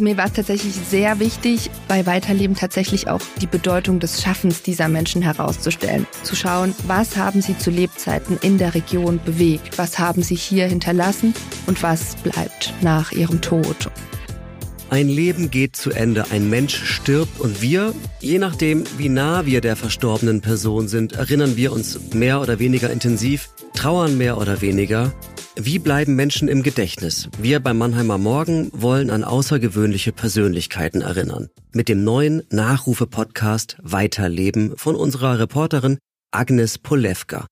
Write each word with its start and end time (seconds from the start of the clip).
Mir 0.00 0.16
war 0.16 0.26
es 0.26 0.32
tatsächlich 0.32 0.74
sehr 0.74 1.20
wichtig, 1.20 1.70
bei 1.86 2.06
Weiterleben 2.06 2.56
tatsächlich 2.56 3.08
auch 3.08 3.20
die 3.42 3.46
Bedeutung 3.46 4.00
des 4.00 4.22
Schaffens 4.22 4.62
dieser 4.62 4.88
Menschen 4.88 5.20
herauszustellen. 5.20 6.06
Zu 6.22 6.34
schauen, 6.34 6.74
was 6.86 7.18
haben 7.18 7.42
sie 7.42 7.58
zu 7.58 7.70
Lebzeiten 7.70 8.38
in 8.40 8.56
der 8.56 8.74
Region 8.74 9.20
bewegt, 9.22 9.76
was 9.76 9.98
haben 9.98 10.22
sie 10.22 10.36
hier 10.36 10.66
hinterlassen 10.66 11.34
und 11.66 11.82
was 11.82 12.16
bleibt 12.16 12.72
nach 12.80 13.12
ihrem 13.12 13.42
Tod. 13.42 13.90
Ein 14.88 15.08
Leben 15.08 15.50
geht 15.50 15.76
zu 15.76 15.90
Ende, 15.90 16.24
ein 16.30 16.48
Mensch 16.48 16.82
stirbt 16.82 17.38
und 17.38 17.60
wir, 17.60 17.94
je 18.20 18.38
nachdem, 18.38 18.84
wie 18.96 19.10
nah 19.10 19.44
wir 19.44 19.60
der 19.60 19.76
verstorbenen 19.76 20.40
Person 20.40 20.88
sind, 20.88 21.12
erinnern 21.12 21.56
wir 21.56 21.72
uns 21.72 22.14
mehr 22.14 22.40
oder 22.40 22.58
weniger 22.58 22.90
intensiv, 22.90 23.50
trauern 23.74 24.16
mehr 24.16 24.38
oder 24.38 24.62
weniger 24.62 25.12
wie 25.64 25.78
bleiben 25.78 26.16
Menschen 26.16 26.48
im 26.48 26.62
Gedächtnis? 26.62 27.28
Wir 27.38 27.60
beim 27.60 27.78
Mannheimer 27.78 28.18
Morgen 28.18 28.70
wollen 28.72 29.10
an 29.10 29.24
außergewöhnliche 29.24 30.12
Persönlichkeiten 30.12 31.02
erinnern. 31.02 31.50
Mit 31.72 31.88
dem 31.88 32.02
neuen 32.02 32.42
Nachrufe-Podcast 32.50 33.76
Weiterleben 33.82 34.76
von 34.76 34.94
unserer 34.94 35.38
Reporterin 35.38 35.98
Agnes 36.30 36.78
Polewka. 36.78 37.46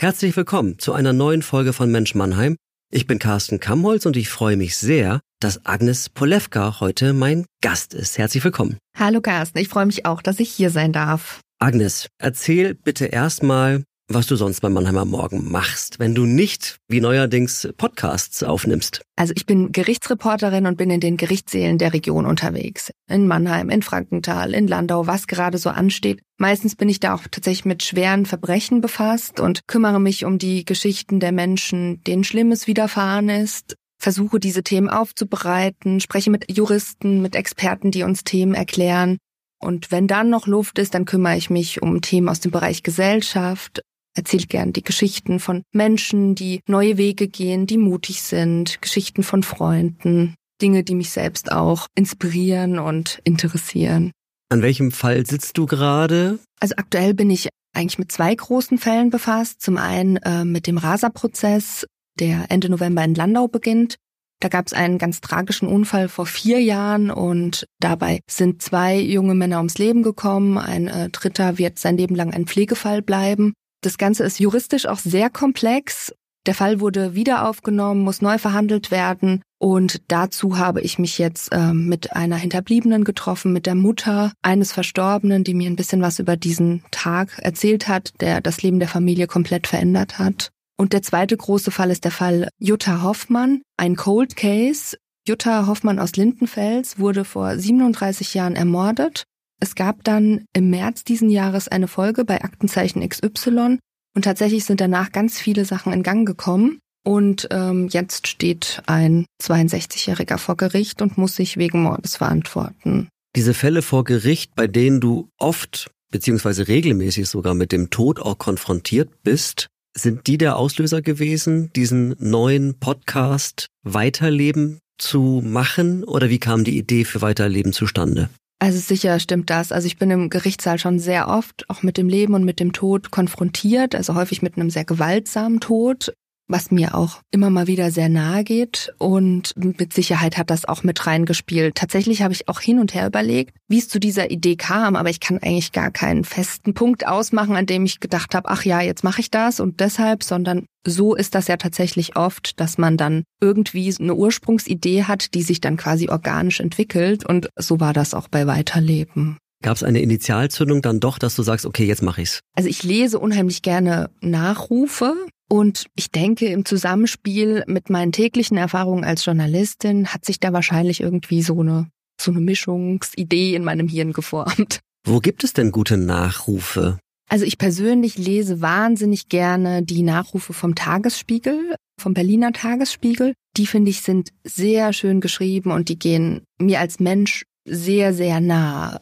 Herzlich 0.00 0.36
willkommen 0.36 0.78
zu 0.78 0.92
einer 0.92 1.12
neuen 1.12 1.42
Folge 1.42 1.72
von 1.72 1.90
Mensch 1.90 2.14
Mannheim. 2.14 2.56
Ich 2.90 3.06
bin 3.06 3.18
Carsten 3.18 3.60
Kammholz 3.60 4.06
und 4.06 4.16
ich 4.16 4.28
freue 4.28 4.56
mich 4.56 4.76
sehr, 4.76 5.20
dass 5.40 5.64
Agnes 5.64 6.08
Polewka 6.08 6.80
heute 6.80 7.12
mein 7.12 7.46
Gast 7.60 7.94
ist. 7.94 8.18
Herzlich 8.18 8.42
willkommen. 8.42 8.78
Hallo 8.98 9.20
Carsten, 9.20 9.58
ich 9.58 9.68
freue 9.68 9.86
mich 9.86 10.04
auch, 10.04 10.22
dass 10.22 10.40
ich 10.40 10.50
hier 10.50 10.70
sein 10.70 10.92
darf. 10.92 11.40
Agnes, 11.60 12.08
erzähl 12.18 12.74
bitte 12.74 13.06
erstmal, 13.06 13.84
was 14.14 14.26
du 14.26 14.36
sonst 14.36 14.60
beim 14.60 14.72
Mannheimer 14.72 15.04
Morgen 15.04 15.50
machst, 15.50 15.98
wenn 15.98 16.14
du 16.14 16.26
nicht 16.26 16.78
wie 16.88 17.00
neuerdings 17.00 17.68
Podcasts 17.76 18.42
aufnimmst. 18.42 19.02
Also 19.16 19.32
ich 19.36 19.46
bin 19.46 19.72
Gerichtsreporterin 19.72 20.66
und 20.66 20.76
bin 20.76 20.90
in 20.90 21.00
den 21.00 21.16
Gerichtssälen 21.16 21.78
der 21.78 21.92
Region 21.92 22.26
unterwegs. 22.26 22.90
In 23.08 23.26
Mannheim, 23.26 23.70
in 23.70 23.82
Frankenthal, 23.82 24.54
in 24.54 24.68
Landau, 24.68 25.06
was 25.06 25.26
gerade 25.26 25.58
so 25.58 25.70
ansteht. 25.70 26.20
Meistens 26.38 26.76
bin 26.76 26.88
ich 26.88 27.00
da 27.00 27.14
auch 27.14 27.22
tatsächlich 27.30 27.64
mit 27.64 27.82
schweren 27.82 28.26
Verbrechen 28.26 28.80
befasst 28.80 29.40
und 29.40 29.66
kümmere 29.66 30.00
mich 30.00 30.24
um 30.24 30.38
die 30.38 30.64
Geschichten 30.64 31.20
der 31.20 31.32
Menschen, 31.32 32.02
denen 32.04 32.24
Schlimmes 32.24 32.66
widerfahren 32.66 33.28
ist, 33.28 33.76
versuche 33.98 34.40
diese 34.40 34.62
Themen 34.62 34.88
aufzubereiten, 34.88 36.00
spreche 36.00 36.30
mit 36.30 36.50
Juristen, 36.50 37.22
mit 37.22 37.36
Experten, 37.36 37.90
die 37.90 38.02
uns 38.02 38.24
Themen 38.24 38.54
erklären. 38.54 39.18
Und 39.60 39.92
wenn 39.92 40.08
dann 40.08 40.28
noch 40.28 40.48
Luft 40.48 40.80
ist, 40.80 40.94
dann 40.94 41.04
kümmere 41.04 41.36
ich 41.36 41.48
mich 41.48 41.80
um 41.80 42.00
Themen 42.00 42.28
aus 42.28 42.40
dem 42.40 42.50
Bereich 42.50 42.82
Gesellschaft, 42.82 43.82
erzählt 44.14 44.48
gern 44.48 44.72
die 44.72 44.82
Geschichten 44.82 45.40
von 45.40 45.62
Menschen, 45.72 46.34
die 46.34 46.60
neue 46.66 46.96
Wege 46.96 47.28
gehen, 47.28 47.66
die 47.66 47.78
mutig 47.78 48.22
sind, 48.22 48.80
Geschichten 48.82 49.22
von 49.22 49.42
Freunden, 49.42 50.34
Dinge, 50.60 50.84
die 50.84 50.94
mich 50.94 51.10
selbst 51.10 51.50
auch 51.52 51.86
inspirieren 51.94 52.78
und 52.78 53.20
interessieren. 53.24 54.12
An 54.48 54.62
welchem 54.62 54.92
Fall 54.92 55.24
sitzt 55.26 55.56
du 55.56 55.66
gerade? 55.66 56.38
Also 56.60 56.74
aktuell 56.76 57.14
bin 57.14 57.30
ich 57.30 57.48
eigentlich 57.74 57.98
mit 57.98 58.12
zwei 58.12 58.34
großen 58.34 58.78
Fällen 58.78 59.10
befasst. 59.10 59.62
Zum 59.62 59.78
einen 59.78 60.16
äh, 60.18 60.44
mit 60.44 60.66
dem 60.66 60.78
Rasa-Prozess, 60.78 61.86
der 62.20 62.46
Ende 62.50 62.68
November 62.68 63.02
in 63.02 63.14
Landau 63.14 63.48
beginnt. 63.48 63.96
Da 64.40 64.48
gab 64.48 64.66
es 64.66 64.72
einen 64.72 64.98
ganz 64.98 65.20
tragischen 65.20 65.68
Unfall 65.68 66.08
vor 66.08 66.26
vier 66.26 66.60
Jahren 66.60 67.10
und 67.10 67.64
dabei 67.78 68.20
sind 68.28 68.60
zwei 68.60 68.98
junge 68.98 69.34
Männer 69.34 69.58
ums 69.58 69.78
Leben 69.78 70.02
gekommen. 70.02 70.58
Ein 70.58 70.88
äh, 70.88 71.08
dritter 71.10 71.58
wird 71.58 71.78
sein 71.78 71.96
Leben 71.96 72.16
lang 72.16 72.34
ein 72.34 72.46
Pflegefall 72.46 73.02
bleiben. 73.02 73.54
Das 73.82 73.98
Ganze 73.98 74.22
ist 74.24 74.38
juristisch 74.38 74.86
auch 74.86 74.98
sehr 74.98 75.28
komplex. 75.28 76.14
Der 76.46 76.54
Fall 76.54 76.80
wurde 76.80 77.14
wieder 77.14 77.48
aufgenommen, 77.48 78.02
muss 78.02 78.22
neu 78.22 78.38
verhandelt 78.38 78.90
werden. 78.90 79.42
Und 79.60 80.02
dazu 80.08 80.58
habe 80.58 80.80
ich 80.80 80.98
mich 80.98 81.18
jetzt 81.18 81.52
äh, 81.52 81.72
mit 81.72 82.14
einer 82.14 82.36
Hinterbliebenen 82.36 83.04
getroffen, 83.04 83.52
mit 83.52 83.66
der 83.66 83.74
Mutter 83.74 84.32
eines 84.42 84.72
Verstorbenen, 84.72 85.44
die 85.44 85.54
mir 85.54 85.68
ein 85.68 85.76
bisschen 85.76 86.02
was 86.02 86.18
über 86.18 86.36
diesen 86.36 86.82
Tag 86.90 87.38
erzählt 87.38 87.86
hat, 87.86 88.12
der 88.20 88.40
das 88.40 88.62
Leben 88.62 88.80
der 88.80 88.88
Familie 88.88 89.26
komplett 89.26 89.66
verändert 89.66 90.18
hat. 90.18 90.50
Und 90.76 90.92
der 90.92 91.02
zweite 91.02 91.36
große 91.36 91.70
Fall 91.70 91.90
ist 91.90 92.04
der 92.04 92.10
Fall 92.10 92.48
Jutta 92.58 93.02
Hoffmann, 93.02 93.62
ein 93.76 93.94
Cold 93.94 94.36
Case. 94.36 94.96
Jutta 95.28 95.68
Hoffmann 95.68 96.00
aus 96.00 96.16
Lindenfels 96.16 96.98
wurde 96.98 97.24
vor 97.24 97.56
37 97.56 98.34
Jahren 98.34 98.56
ermordet 98.56 99.24
es 99.62 99.76
gab 99.76 100.02
dann 100.02 100.44
im 100.52 100.70
März 100.70 101.04
diesen 101.04 101.30
Jahres 101.30 101.68
eine 101.68 101.86
Folge 101.86 102.24
bei 102.24 102.42
Aktenzeichen 102.42 103.08
XY 103.08 103.78
und 104.14 104.24
tatsächlich 104.24 104.64
sind 104.64 104.80
danach 104.80 105.12
ganz 105.12 105.38
viele 105.38 105.64
Sachen 105.64 105.92
in 105.92 106.02
Gang 106.02 106.26
gekommen. 106.26 106.80
Und 107.04 107.48
ähm, 107.50 107.88
jetzt 107.88 108.26
steht 108.26 108.82
ein 108.86 109.24
62-Jähriger 109.40 110.38
vor 110.38 110.56
Gericht 110.56 111.00
und 111.00 111.16
muss 111.16 111.36
sich 111.36 111.56
wegen 111.56 111.82
Mordes 111.82 112.16
verantworten. 112.16 113.08
Diese 113.36 113.54
Fälle 113.54 113.82
vor 113.82 114.04
Gericht, 114.04 114.54
bei 114.56 114.66
denen 114.66 115.00
du 115.00 115.28
oft 115.38 115.90
beziehungsweise 116.10 116.66
regelmäßig 116.66 117.28
sogar 117.28 117.54
mit 117.54 117.72
dem 117.72 117.90
Tod 117.90 118.20
auch 118.20 118.38
konfrontiert 118.38 119.22
bist, 119.22 119.68
sind 119.96 120.26
die 120.26 120.38
der 120.38 120.56
Auslöser 120.56 121.02
gewesen, 121.02 121.72
diesen 121.74 122.16
neuen 122.18 122.78
Podcast 122.80 123.66
Weiterleben 123.84 124.80
zu 124.98 125.40
machen? 125.44 126.02
Oder 126.02 126.30
wie 126.30 126.38
kam 126.38 126.64
die 126.64 126.78
Idee 126.78 127.04
für 127.04 127.22
Weiterleben 127.22 127.72
zustande? 127.72 128.28
Also 128.62 128.78
sicher 128.78 129.18
stimmt 129.18 129.50
das. 129.50 129.72
Also 129.72 129.88
ich 129.88 129.96
bin 129.96 130.08
im 130.12 130.30
Gerichtssaal 130.30 130.78
schon 130.78 131.00
sehr 131.00 131.26
oft 131.26 131.68
auch 131.68 131.82
mit 131.82 131.96
dem 131.96 132.08
Leben 132.08 132.32
und 132.34 132.44
mit 132.44 132.60
dem 132.60 132.72
Tod 132.72 133.10
konfrontiert, 133.10 133.96
also 133.96 134.14
häufig 134.14 134.40
mit 134.40 134.56
einem 134.56 134.70
sehr 134.70 134.84
gewaltsamen 134.84 135.58
Tod 135.58 136.14
was 136.52 136.70
mir 136.70 136.94
auch 136.94 137.20
immer 137.30 137.50
mal 137.50 137.66
wieder 137.66 137.90
sehr 137.90 138.08
nahe 138.08 138.44
geht. 138.44 138.94
Und 138.98 139.52
mit 139.56 139.92
Sicherheit 139.92 140.38
hat 140.38 140.50
das 140.50 140.64
auch 140.66 140.84
mit 140.84 141.06
reingespielt. 141.06 141.74
Tatsächlich 141.74 142.22
habe 142.22 142.34
ich 142.34 142.48
auch 142.48 142.60
hin 142.60 142.78
und 142.78 142.94
her 142.94 143.06
überlegt, 143.06 143.56
wie 143.68 143.78
es 143.78 143.88
zu 143.88 143.98
dieser 143.98 144.30
Idee 144.30 144.56
kam, 144.56 144.94
aber 144.94 145.10
ich 145.10 145.18
kann 145.18 145.38
eigentlich 145.38 145.72
gar 145.72 145.90
keinen 145.90 146.24
festen 146.24 146.74
Punkt 146.74 147.06
ausmachen, 147.06 147.56
an 147.56 147.66
dem 147.66 147.84
ich 147.84 147.98
gedacht 147.98 148.34
habe, 148.34 148.48
ach 148.48 148.64
ja, 148.64 148.80
jetzt 148.80 149.02
mache 149.02 149.20
ich 149.20 149.30
das 149.30 149.58
und 149.58 149.80
deshalb, 149.80 150.22
sondern 150.22 150.66
so 150.86 151.14
ist 151.14 151.34
das 151.34 151.48
ja 151.48 151.56
tatsächlich 151.56 152.16
oft, 152.16 152.60
dass 152.60 152.76
man 152.76 152.96
dann 152.96 153.24
irgendwie 153.40 153.94
eine 153.98 154.14
Ursprungsidee 154.14 155.04
hat, 155.04 155.34
die 155.34 155.42
sich 155.42 155.60
dann 155.60 155.76
quasi 155.76 156.08
organisch 156.08 156.60
entwickelt. 156.60 157.24
Und 157.24 157.48
so 157.56 157.80
war 157.80 157.92
das 157.92 158.14
auch 158.14 158.28
bei 158.28 158.46
Weiterleben. 158.46 159.38
Gab 159.62 159.76
es 159.76 159.82
eine 159.82 160.00
Initialzündung 160.00 160.82
dann 160.82 161.00
doch, 161.00 161.18
dass 161.18 161.36
du 161.36 161.42
sagst, 161.42 161.64
okay, 161.64 161.84
jetzt 161.84 162.02
mache 162.02 162.22
ich's? 162.22 162.40
Also 162.54 162.68
ich 162.68 162.82
lese 162.82 163.18
unheimlich 163.18 163.62
gerne 163.62 164.10
Nachrufe 164.20 165.14
und 165.48 165.86
ich 165.94 166.10
denke, 166.10 166.46
im 166.46 166.64
Zusammenspiel 166.64 167.64
mit 167.66 167.88
meinen 167.88 168.12
täglichen 168.12 168.56
Erfahrungen 168.56 169.04
als 169.04 169.24
Journalistin 169.24 170.08
hat 170.08 170.24
sich 170.24 170.40
da 170.40 170.52
wahrscheinlich 170.52 171.00
irgendwie 171.00 171.42
so 171.42 171.60
eine 171.60 171.88
so 172.20 172.30
eine 172.30 172.40
Mischungsidee 172.40 173.54
in 173.54 173.64
meinem 173.64 173.88
Hirn 173.88 174.12
geformt. 174.12 174.80
Wo 175.04 175.18
gibt 175.18 175.44
es 175.44 175.52
denn 175.52 175.72
gute 175.72 175.96
Nachrufe? 175.96 176.98
Also 177.28 177.44
ich 177.44 177.58
persönlich 177.58 178.18
lese 178.18 178.60
wahnsinnig 178.60 179.28
gerne 179.28 179.82
die 179.82 180.02
Nachrufe 180.02 180.52
vom 180.52 180.74
Tagesspiegel, 180.74 181.76
vom 182.00 182.14
Berliner 182.14 182.52
Tagesspiegel. 182.52 183.32
Die 183.56 183.66
finde 183.66 183.90
ich 183.90 184.02
sind 184.02 184.30
sehr 184.44 184.92
schön 184.92 185.20
geschrieben 185.20 185.70
und 185.70 185.88
die 185.88 185.98
gehen 185.98 186.42
mir 186.58 186.80
als 186.80 187.00
Mensch 187.00 187.44
sehr, 187.64 188.12
sehr 188.12 188.40
nah. 188.40 189.00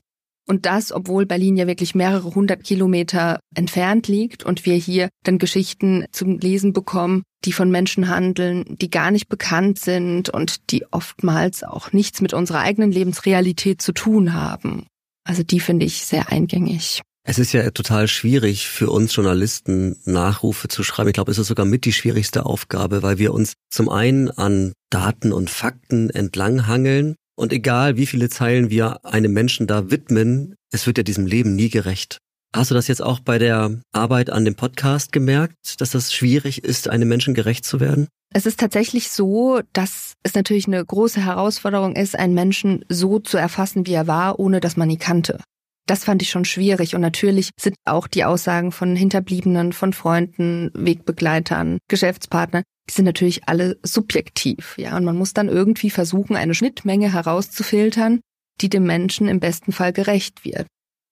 Und 0.51 0.67
das, 0.67 0.91
obwohl 0.91 1.27
Berlin 1.27 1.57
ja 1.57 1.69
wirklich 1.69 1.95
mehrere 1.95 2.35
hundert 2.35 2.65
Kilometer 2.65 3.39
entfernt 3.55 4.09
liegt 4.09 4.43
und 4.43 4.67
wir 4.67 4.75
hier 4.75 5.09
dann 5.23 5.39
Geschichten 5.39 6.07
zum 6.11 6.41
Lesen 6.41 6.73
bekommen, 6.73 7.23
die 7.45 7.53
von 7.53 7.71
Menschen 7.71 8.09
handeln, 8.09 8.65
die 8.81 8.91
gar 8.91 9.13
nicht 9.13 9.29
bekannt 9.29 9.79
sind 9.79 10.29
und 10.29 10.73
die 10.73 10.87
oftmals 10.91 11.63
auch 11.63 11.93
nichts 11.93 12.21
mit 12.21 12.35
unserer 12.35 12.63
eigenen 12.63 12.91
Lebensrealität 12.91 13.81
zu 13.81 13.93
tun 13.93 14.35
haben. 14.35 14.87
Also 15.23 15.45
die 15.45 15.61
finde 15.61 15.87
ich 15.87 16.05
sehr 16.05 16.33
eingängig. 16.33 17.01
Es 17.23 17.39
ist 17.39 17.53
ja 17.53 17.71
total 17.71 18.09
schwierig 18.09 18.67
für 18.67 18.91
uns 18.91 19.15
Journalisten 19.15 20.01
Nachrufe 20.05 20.67
zu 20.67 20.83
schreiben. 20.83 21.11
Ich 21.11 21.15
glaube, 21.15 21.31
es 21.31 21.39
ist 21.39 21.47
sogar 21.47 21.65
mit 21.65 21.85
die 21.85 21.93
schwierigste 21.93 22.45
Aufgabe, 22.45 23.05
weil 23.05 23.19
wir 23.19 23.33
uns 23.33 23.53
zum 23.71 23.89
einen 23.89 24.31
an 24.31 24.73
Daten 24.91 25.33
und 25.33 25.49
Fakten 25.49 26.11
entlanghangeln 26.11 27.15
und 27.41 27.55
egal, 27.55 27.97
wie 27.97 28.05
viele 28.05 28.29
Zeilen 28.29 28.69
wir 28.69 29.05
einem 29.05 29.33
Menschen 29.33 29.67
da 29.67 29.91
widmen, 29.91 30.57
es 30.71 30.87
wird 30.87 30.99
ja 30.99 31.03
diesem 31.03 31.25
Leben 31.25 31.57
nie 31.57 31.71
gerecht. 31.71 32.19
Hast 32.55 32.71
du 32.71 32.75
das 32.75 32.87
jetzt 32.87 33.03
auch 33.03 33.19
bei 33.19 33.39
der 33.39 33.81
Arbeit 33.93 34.29
an 34.29 34.45
dem 34.45 34.57
Podcast 34.57 35.11
gemerkt, 35.11 35.81
dass 35.81 35.91
das 35.91 36.13
schwierig 36.13 36.63
ist, 36.65 36.89
einem 36.89 37.09
Menschen 37.09 37.33
gerecht 37.33 37.65
zu 37.65 37.81
werden? 37.81 38.09
Es 38.35 38.45
ist 38.45 38.61
tatsächlich 38.61 39.11
so, 39.11 39.61
dass 39.73 40.13
es 40.23 40.35
natürlich 40.35 40.67
eine 40.67 40.85
große 40.85 41.25
Herausforderung 41.25 41.97
ist, 41.97 42.15
einen 42.15 42.35
Menschen 42.35 42.85
so 42.91 43.19
zu 43.19 43.39
erfassen, 43.39 43.87
wie 43.87 43.95
er 43.95 44.07
war, 44.07 44.39
ohne 44.39 44.61
dass 44.61 44.77
man 44.77 44.91
ihn 44.91 44.99
kannte. 44.99 45.41
Das 45.87 46.05
fand 46.05 46.21
ich 46.21 46.29
schon 46.29 46.45
schwierig 46.45 46.95
und 46.95 47.01
natürlich 47.01 47.51
sind 47.59 47.75
auch 47.87 48.07
die 48.07 48.25
Aussagen 48.25 48.71
von 48.71 48.95
Hinterbliebenen, 48.95 49.73
von 49.73 49.95
Freunden, 49.95 50.71
Wegbegleitern, 50.75 51.79
Geschäftspartnern 51.89 52.65
die 52.91 52.95
sind 52.97 53.05
natürlich 53.05 53.49
alle 53.49 53.79
subjektiv, 53.85 54.75
ja, 54.77 54.97
und 54.97 55.05
man 55.05 55.17
muss 55.17 55.33
dann 55.33 55.49
irgendwie 55.49 55.91
versuchen, 55.91 56.35
eine 56.35 56.55
Schnittmenge 56.55 57.13
herauszufiltern, 57.13 58.19
die 58.61 58.69
dem 58.69 58.83
Menschen 58.83 59.29
im 59.29 59.39
besten 59.39 59.71
Fall 59.71 59.93
gerecht 59.93 60.45
wird. 60.45 60.67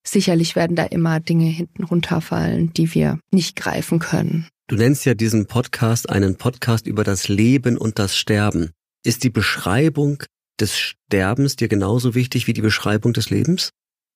Sicherlich 0.04 0.56
werden 0.56 0.74
da 0.74 0.84
immer 0.84 1.20
Dinge 1.20 1.46
hinten 1.46 1.84
runterfallen, 1.84 2.72
die 2.72 2.94
wir 2.94 3.20
nicht 3.30 3.54
greifen 3.54 4.00
können. 4.00 4.48
Du 4.66 4.74
nennst 4.74 5.04
ja 5.04 5.14
diesen 5.14 5.46
Podcast 5.46 6.10
einen 6.10 6.36
Podcast 6.36 6.88
über 6.88 7.04
das 7.04 7.28
Leben 7.28 7.78
und 7.78 8.00
das 8.00 8.16
Sterben. 8.16 8.72
Ist 9.04 9.22
die 9.22 9.30
Beschreibung 9.30 10.24
des 10.58 10.76
Sterbens 10.76 11.54
dir 11.54 11.68
genauso 11.68 12.16
wichtig 12.16 12.48
wie 12.48 12.54
die 12.54 12.60
Beschreibung 12.60 13.12
des 13.12 13.30
Lebens? 13.30 13.70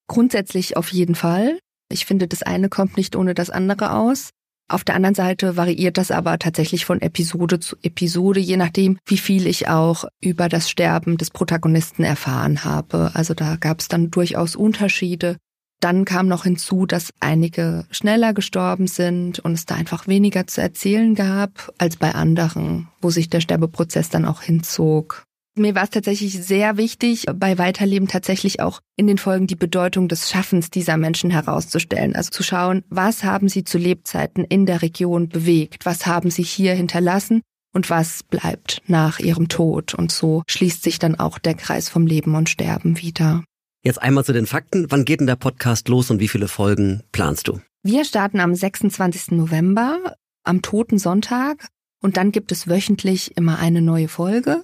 Grundsätzlich 0.08 0.76
auf 0.76 0.88
jeden 0.88 1.14
Fall. 1.14 1.60
Ich 1.92 2.06
finde, 2.06 2.26
das 2.26 2.42
eine 2.42 2.68
kommt 2.68 2.96
nicht 2.96 3.14
ohne 3.14 3.34
das 3.34 3.50
andere 3.50 3.92
aus. 3.92 4.30
Auf 4.72 4.84
der 4.84 4.94
anderen 4.94 5.14
Seite 5.14 5.58
variiert 5.58 5.98
das 5.98 6.10
aber 6.10 6.38
tatsächlich 6.38 6.86
von 6.86 7.02
Episode 7.02 7.60
zu 7.60 7.76
Episode, 7.82 8.40
je 8.40 8.56
nachdem, 8.56 8.98
wie 9.04 9.18
viel 9.18 9.46
ich 9.46 9.68
auch 9.68 10.06
über 10.22 10.48
das 10.48 10.70
Sterben 10.70 11.18
des 11.18 11.30
Protagonisten 11.30 12.04
erfahren 12.04 12.64
habe. 12.64 13.10
Also 13.12 13.34
da 13.34 13.56
gab 13.56 13.80
es 13.80 13.88
dann 13.88 14.10
durchaus 14.10 14.56
Unterschiede. 14.56 15.36
Dann 15.80 16.06
kam 16.06 16.26
noch 16.26 16.44
hinzu, 16.44 16.86
dass 16.86 17.12
einige 17.20 17.84
schneller 17.90 18.32
gestorben 18.32 18.86
sind 18.86 19.40
und 19.40 19.52
es 19.52 19.66
da 19.66 19.74
einfach 19.74 20.06
weniger 20.08 20.46
zu 20.46 20.62
erzählen 20.62 21.14
gab 21.14 21.70
als 21.76 21.96
bei 21.96 22.14
anderen, 22.14 22.88
wo 23.02 23.10
sich 23.10 23.28
der 23.28 23.40
Sterbeprozess 23.40 24.08
dann 24.08 24.24
auch 24.24 24.40
hinzog. 24.40 25.24
Mir 25.54 25.74
war 25.74 25.84
es 25.84 25.90
tatsächlich 25.90 26.42
sehr 26.42 26.78
wichtig, 26.78 27.26
bei 27.34 27.58
Weiterleben 27.58 28.08
tatsächlich 28.08 28.60
auch 28.60 28.80
in 28.96 29.06
den 29.06 29.18
Folgen 29.18 29.46
die 29.46 29.54
Bedeutung 29.54 30.08
des 30.08 30.30
Schaffens 30.30 30.70
dieser 30.70 30.96
Menschen 30.96 31.30
herauszustellen. 31.30 32.16
Also 32.16 32.30
zu 32.30 32.42
schauen, 32.42 32.84
was 32.88 33.22
haben 33.22 33.50
sie 33.50 33.62
zu 33.62 33.76
Lebzeiten 33.76 34.44
in 34.44 34.64
der 34.64 34.80
Region 34.80 35.28
bewegt? 35.28 35.84
Was 35.84 36.06
haben 36.06 36.30
sie 36.30 36.42
hier 36.42 36.72
hinterlassen? 36.72 37.42
Und 37.74 37.90
was 37.90 38.22
bleibt 38.22 38.80
nach 38.86 39.18
ihrem 39.18 39.48
Tod? 39.48 39.92
Und 39.92 40.10
so 40.10 40.42
schließt 40.46 40.82
sich 40.82 40.98
dann 40.98 41.18
auch 41.18 41.38
der 41.38 41.54
Kreis 41.54 41.90
vom 41.90 42.06
Leben 42.06 42.34
und 42.34 42.48
Sterben 42.48 42.98
wieder. 42.98 43.44
Jetzt 43.84 44.00
einmal 44.00 44.24
zu 44.24 44.32
den 44.32 44.46
Fakten. 44.46 44.90
Wann 44.90 45.04
geht 45.04 45.20
denn 45.20 45.26
der 45.26 45.36
Podcast 45.36 45.88
los 45.88 46.10
und 46.10 46.18
wie 46.18 46.28
viele 46.28 46.48
Folgen 46.48 47.02
planst 47.12 47.48
du? 47.48 47.60
Wir 47.82 48.06
starten 48.06 48.40
am 48.40 48.54
26. 48.54 49.32
November, 49.32 50.14
am 50.44 50.62
Toten 50.62 50.98
Sonntag. 50.98 51.68
Und 52.00 52.16
dann 52.16 52.32
gibt 52.32 52.52
es 52.52 52.68
wöchentlich 52.68 53.36
immer 53.36 53.58
eine 53.58 53.82
neue 53.82 54.08
Folge. 54.08 54.62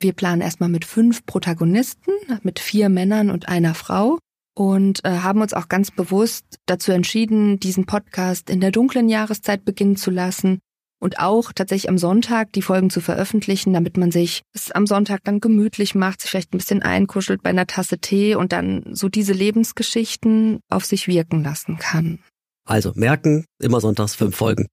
Wir 0.00 0.14
planen 0.14 0.40
erstmal 0.40 0.70
mit 0.70 0.86
fünf 0.86 1.26
Protagonisten, 1.26 2.12
mit 2.42 2.58
vier 2.58 2.88
Männern 2.88 3.30
und 3.30 3.48
einer 3.48 3.74
Frau 3.74 4.18
und 4.56 5.04
äh, 5.04 5.10
haben 5.18 5.42
uns 5.42 5.52
auch 5.52 5.68
ganz 5.68 5.90
bewusst 5.90 6.44
dazu 6.64 6.90
entschieden, 6.90 7.60
diesen 7.60 7.84
Podcast 7.84 8.48
in 8.48 8.60
der 8.60 8.70
dunklen 8.70 9.10
Jahreszeit 9.10 9.66
beginnen 9.66 9.96
zu 9.96 10.10
lassen 10.10 10.58
und 11.00 11.18
auch 11.18 11.52
tatsächlich 11.52 11.90
am 11.90 11.98
Sonntag 11.98 12.50
die 12.54 12.62
Folgen 12.62 12.88
zu 12.88 13.02
veröffentlichen, 13.02 13.74
damit 13.74 13.98
man 13.98 14.10
sich 14.10 14.42
es 14.54 14.70
am 14.70 14.86
Sonntag 14.86 15.20
dann 15.24 15.38
gemütlich 15.38 15.94
macht, 15.94 16.22
sich 16.22 16.30
vielleicht 16.30 16.54
ein 16.54 16.58
bisschen 16.58 16.82
einkuschelt 16.82 17.42
bei 17.42 17.50
einer 17.50 17.66
Tasse 17.66 17.98
Tee 17.98 18.34
und 18.34 18.52
dann 18.52 18.84
so 18.92 19.10
diese 19.10 19.34
Lebensgeschichten 19.34 20.60
auf 20.70 20.86
sich 20.86 21.08
wirken 21.08 21.44
lassen 21.44 21.76
kann. 21.76 22.20
Also 22.66 22.92
merken, 22.94 23.44
immer 23.60 23.80
sonntags 23.80 24.14
fünf 24.14 24.34
Folgen. 24.34 24.66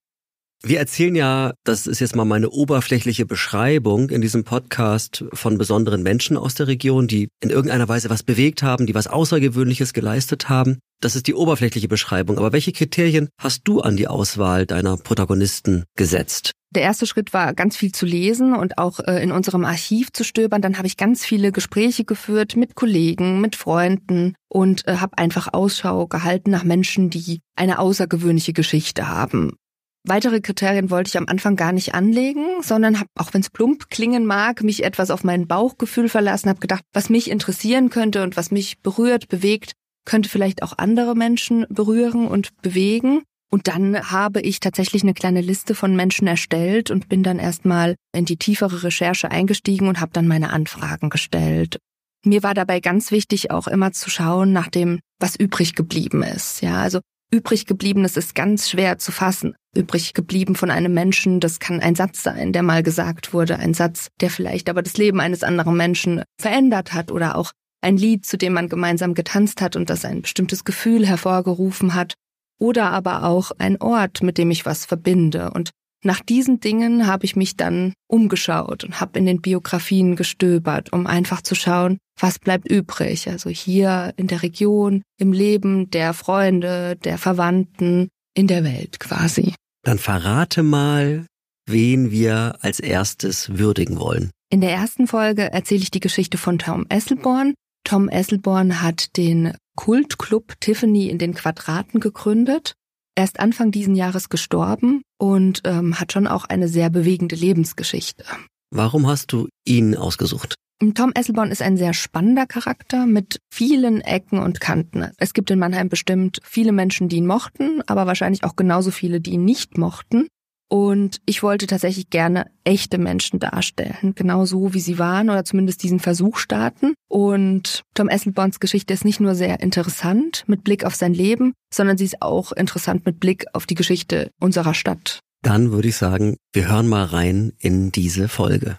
Wir 0.64 0.80
erzählen 0.80 1.16
ja, 1.16 1.54
das 1.64 1.86
ist 1.86 2.00
jetzt 2.00 2.16
mal 2.16 2.26
meine 2.26 2.50
oberflächliche 2.50 3.28
Beschreibung 3.28 4.10
in 4.10 4.22
diesem 4.22 4.44
Podcast 4.44 5.24
von 5.32 5.60
besonderen 5.60 6.02
Menschen 6.02 6.36
aus 6.36 6.56
der 6.56 6.68
Region, 6.68 7.08
die 7.08 7.30
in 7.42 7.52
irgendeiner 7.52 7.88
Weise 7.88 8.10
was 8.10 8.24
bewegt 8.24 8.64
haben, 8.64 8.88
die 8.88 8.96
was 8.96 9.06
Außergewöhnliches 9.06 9.94
geleistet 9.94 10.50
haben. 10.50 10.80
Das 11.00 11.16
ist 11.16 11.28
die 11.28 11.36
oberflächliche 11.36 11.88
Beschreibung. 11.88 12.40
Aber 12.40 12.54
welche 12.54 12.72
Kriterien 12.72 13.30
hast 13.40 13.62
du 13.66 13.82
an 13.82 13.98
die 13.98 14.08
Auswahl 14.08 14.66
deiner 14.66 14.98
Protagonisten 14.98 15.84
gesetzt? 15.96 16.54
Der 16.72 16.82
erste 16.82 17.06
Schritt 17.06 17.34
war 17.34 17.54
ganz 17.54 17.78
viel 17.78 17.92
zu 17.92 18.08
lesen 18.08 18.56
und 18.56 18.80
auch 18.80 19.00
äh, 19.00 19.22
in 19.24 19.32
unserem 19.32 19.64
Archiv 19.64 20.12
zu 20.12 20.24
stöbern. 20.24 20.62
Dann 20.62 20.78
habe 20.78 20.88
ich 20.88 20.98
ganz 20.98 21.24
viele 21.24 21.52
Gespräche 21.52 22.04
geführt 22.04 22.56
mit 22.56 22.76
Kollegen, 22.76 23.42
mit 23.42 23.56
Freunden 23.56 24.34
und 24.50 24.88
äh, 24.88 24.98
habe 24.98 25.18
einfach 25.20 25.54
Ausschau 25.54 26.08
gehalten 26.08 26.50
nach 26.50 26.64
Menschen, 26.64 27.12
die 27.12 27.42
eine 27.56 27.78
außergewöhnliche 27.78 28.54
Geschichte 28.54 29.08
haben. 29.08 29.56
Weitere 30.04 30.40
Kriterien 30.40 30.90
wollte 30.90 31.10
ich 31.10 31.18
am 31.18 31.28
Anfang 31.28 31.56
gar 31.56 31.74
nicht 31.74 31.94
anlegen, 31.94 32.62
sondern 32.62 33.00
habe, 33.00 33.10
auch 33.16 33.34
wenn 33.34 33.42
es 33.42 33.50
plump 33.50 33.90
klingen 33.90 34.26
mag, 34.26 34.64
mich 34.64 34.84
etwas 34.84 35.12
auf 35.12 35.24
mein 35.24 35.48
Bauchgefühl 35.48 36.08
verlassen, 36.08 36.50
habe 36.50 36.60
gedacht, 36.60 36.84
was 36.94 37.10
mich 37.10 37.30
interessieren 37.30 37.90
könnte 37.90 38.24
und 38.24 38.38
was 38.38 38.52
mich 38.52 38.80
berührt, 38.80 39.28
bewegt, 39.28 39.74
könnte 40.06 40.30
vielleicht 40.30 40.64
auch 40.64 40.78
andere 40.78 41.16
Menschen 41.16 41.66
berühren 41.70 42.28
und 42.28 42.56
bewegen. 42.62 43.24
Und 43.50 43.68
dann 43.68 44.12
habe 44.12 44.42
ich 44.42 44.60
tatsächlich 44.60 45.04
eine 45.04 45.14
kleine 45.14 45.42
Liste 45.42 45.76
von 45.76 45.96
Menschen 45.96 46.28
erstellt 46.28 46.92
und 46.92 47.08
bin 47.10 47.24
dann 47.24 47.40
erstmal 47.40 47.96
in 48.14 48.26
die 48.26 48.38
tiefere 48.38 48.84
Recherche 48.84 49.32
eingestiegen 49.32 49.88
und 49.88 50.02
habe 50.02 50.12
dann 50.14 50.28
meine 50.28 50.52
Anfragen 50.52 51.10
gestellt. 51.10 51.78
Mir 52.26 52.44
war 52.44 52.54
dabei 52.54 52.80
ganz 52.80 53.12
wichtig, 53.12 53.52
auch 53.52 53.68
immer 53.68 53.94
zu 53.94 54.10
schauen 54.10 54.52
nach 54.52 54.68
dem, 54.68 55.00
was 55.20 55.36
übrig 55.36 55.76
geblieben 55.76 56.24
ist. 56.24 56.62
Ja, 56.62 56.82
also 56.82 57.00
übrig 57.32 57.66
gebliebenes 57.66 58.18
ist 58.18 58.36
ganz 58.36 58.70
schwer 58.70 58.98
zu 58.98 59.12
fassen. 59.12 59.56
Übrig 59.76 60.14
geblieben 60.14 60.56
von 60.56 60.72
einem 60.72 60.94
Menschen, 60.94 61.40
das 61.40 61.60
kann 61.60 61.82
ein 61.82 61.96
Satz 61.96 62.24
sein, 62.24 62.54
der 62.54 62.64
mal 62.64 62.84
gesagt 62.84 63.34
wurde, 63.34 63.60
ein 63.60 63.74
Satz, 63.74 64.10
der 64.22 64.30
vielleicht 64.30 64.70
aber 64.70 64.82
das 64.82 64.98
Leben 64.98 65.20
eines 65.20 65.44
anderen 65.44 65.78
Menschen 65.78 66.24
verändert 66.40 66.94
hat 66.94 67.12
oder 67.12 67.36
auch 67.38 67.52
ein 67.82 67.98
Lied, 67.98 68.26
zu 68.26 68.38
dem 68.38 68.54
man 68.54 68.70
gemeinsam 68.70 69.14
getanzt 69.14 69.62
hat 69.62 69.76
und 69.76 69.90
das 69.90 70.04
ein 70.06 70.22
bestimmtes 70.22 70.64
Gefühl 70.64 71.06
hervorgerufen 71.06 71.94
hat 71.94 72.16
oder 72.60 72.92
aber 72.92 73.24
auch 73.24 73.52
ein 73.60 73.80
Ort, 73.82 74.24
mit 74.24 74.38
dem 74.38 74.50
ich 74.52 74.66
was 74.66 74.86
verbinde. 74.86 75.52
Und 75.52 75.72
nach 76.04 76.22
diesen 76.22 76.60
Dingen 76.60 77.08
habe 77.08 77.26
ich 77.26 77.36
mich 77.36 77.56
dann 77.56 77.94
umgeschaut 78.08 78.84
und 78.84 79.00
habe 79.00 79.20
in 79.20 79.26
den 79.26 79.42
Biografien 79.42 80.16
gestöbert, 80.16 80.92
um 80.94 81.08
einfach 81.08 81.42
zu 81.42 81.56
schauen, 81.56 81.98
was 82.20 82.40
bleibt 82.40 82.70
übrig. 82.70 83.30
Also 83.30 83.50
hier 83.50 84.14
in 84.18 84.28
der 84.28 84.44
Region, 84.44 85.04
im 85.18 85.34
Leben 85.34 85.90
der 85.92 86.14
Freunde, 86.14 86.96
der 86.96 87.18
Verwandten, 87.18 88.10
in 88.34 88.48
der 88.48 88.64
Welt 88.64 89.00
quasi. 89.00 89.54
Dann 89.84 90.00
verrate 90.00 90.64
mal, 90.64 91.26
wen 91.68 92.12
wir 92.12 92.58
als 92.62 92.80
erstes 92.80 93.58
würdigen 93.58 94.00
wollen. 94.00 94.32
In 94.50 94.62
der 94.62 94.72
ersten 94.72 95.08
Folge 95.08 95.52
erzähle 95.52 95.82
ich 95.82 95.92
die 95.92 96.00
Geschichte 96.00 96.38
von 96.38 96.60
Tom 96.60 96.86
Esselborn. 96.90 97.54
Tom 97.84 98.10
Esselborn 98.10 98.82
hat 98.82 99.16
den 99.18 99.54
Kultclub 99.76 100.60
Tiffany 100.60 101.08
in 101.08 101.18
den 101.18 101.34
Quadraten 101.34 102.00
gegründet 102.00 102.74
er 103.18 103.24
ist 103.24 103.40
Anfang 103.40 103.72
diesen 103.72 103.96
Jahres 103.96 104.30
gestorben 104.30 105.02
und 105.18 105.62
ähm, 105.66 106.00
hat 106.00 106.14
schon 106.14 106.28
auch 106.28 106.46
eine 106.46 106.68
sehr 106.68 106.92
bewegende 106.92 107.36
Lebensgeschichte. 107.36 108.24
Warum 108.70 109.08
hast 109.08 109.32
du 109.32 109.48
ihn 109.66 109.96
ausgesucht? 109.96 110.54
Tom 110.94 111.12
Esselborn 111.16 111.50
ist 111.50 111.64
ein 111.64 111.76
sehr 111.76 111.94
spannender 111.94 112.46
Charakter 112.46 113.08
mit 113.08 113.40
vielen 113.52 114.02
Ecken 114.02 114.38
und 114.40 114.62
Kanten. 114.62 115.10
Es 115.18 115.34
gibt 115.34 115.50
in 115.50 115.58
Mannheim 115.58 115.90
bestimmt 115.90 116.40
viele 116.44 116.72
Menschen, 116.72 117.10
die 117.10 117.18
ihn 117.18 117.26
mochten, 117.26 117.82
aber 117.88 118.06
wahrscheinlich 118.06 118.44
auch 118.44 118.56
genauso 118.56 118.92
viele, 118.92 119.20
die 119.20 119.32
ihn 119.32 119.46
nicht 119.46 119.78
mochten. 119.78 120.28
Und 120.70 121.22
ich 121.26 121.44
wollte 121.44 121.66
tatsächlich 121.66 122.10
gerne 122.10 122.52
echte 122.64 122.98
Menschen 122.98 123.40
darstellen, 123.40 124.14
genau 124.16 124.46
so 124.46 124.74
wie 124.74 124.80
sie 124.80 125.00
waren 125.00 125.30
oder 125.30 125.46
zumindest 125.46 125.82
diesen 125.82 126.00
Versuch 126.00 126.38
starten. 126.38 126.94
Und 127.10 127.84
Tom 127.94 128.10
Esselborns 128.10 128.60
Geschichte 128.60 128.94
ist 128.94 129.06
nicht 129.06 129.22
nur 129.22 129.34
sehr 129.34 129.62
interessant 129.62 130.44
mit 130.48 130.64
Blick 130.64 130.84
auf 130.84 130.94
sein 130.94 131.14
Leben, 131.14 131.54
sondern 131.74 131.98
sie 131.98 132.06
ist 132.06 132.22
auch 132.22 132.52
interessant 132.52 133.06
mit 133.06 133.20
Blick 133.20 133.46
auf 133.54 133.66
die 133.66 133.76
Geschichte 133.76 134.30
unserer 134.40 134.74
Stadt. 134.74 135.22
Dann 135.42 135.72
würde 135.72 135.88
ich 135.88 135.96
sagen, 135.96 136.36
wir 136.54 136.68
hören 136.68 136.88
mal 136.88 137.06
rein 137.06 137.54
in 137.60 137.92
diese 137.92 138.28
Folge. 138.28 138.78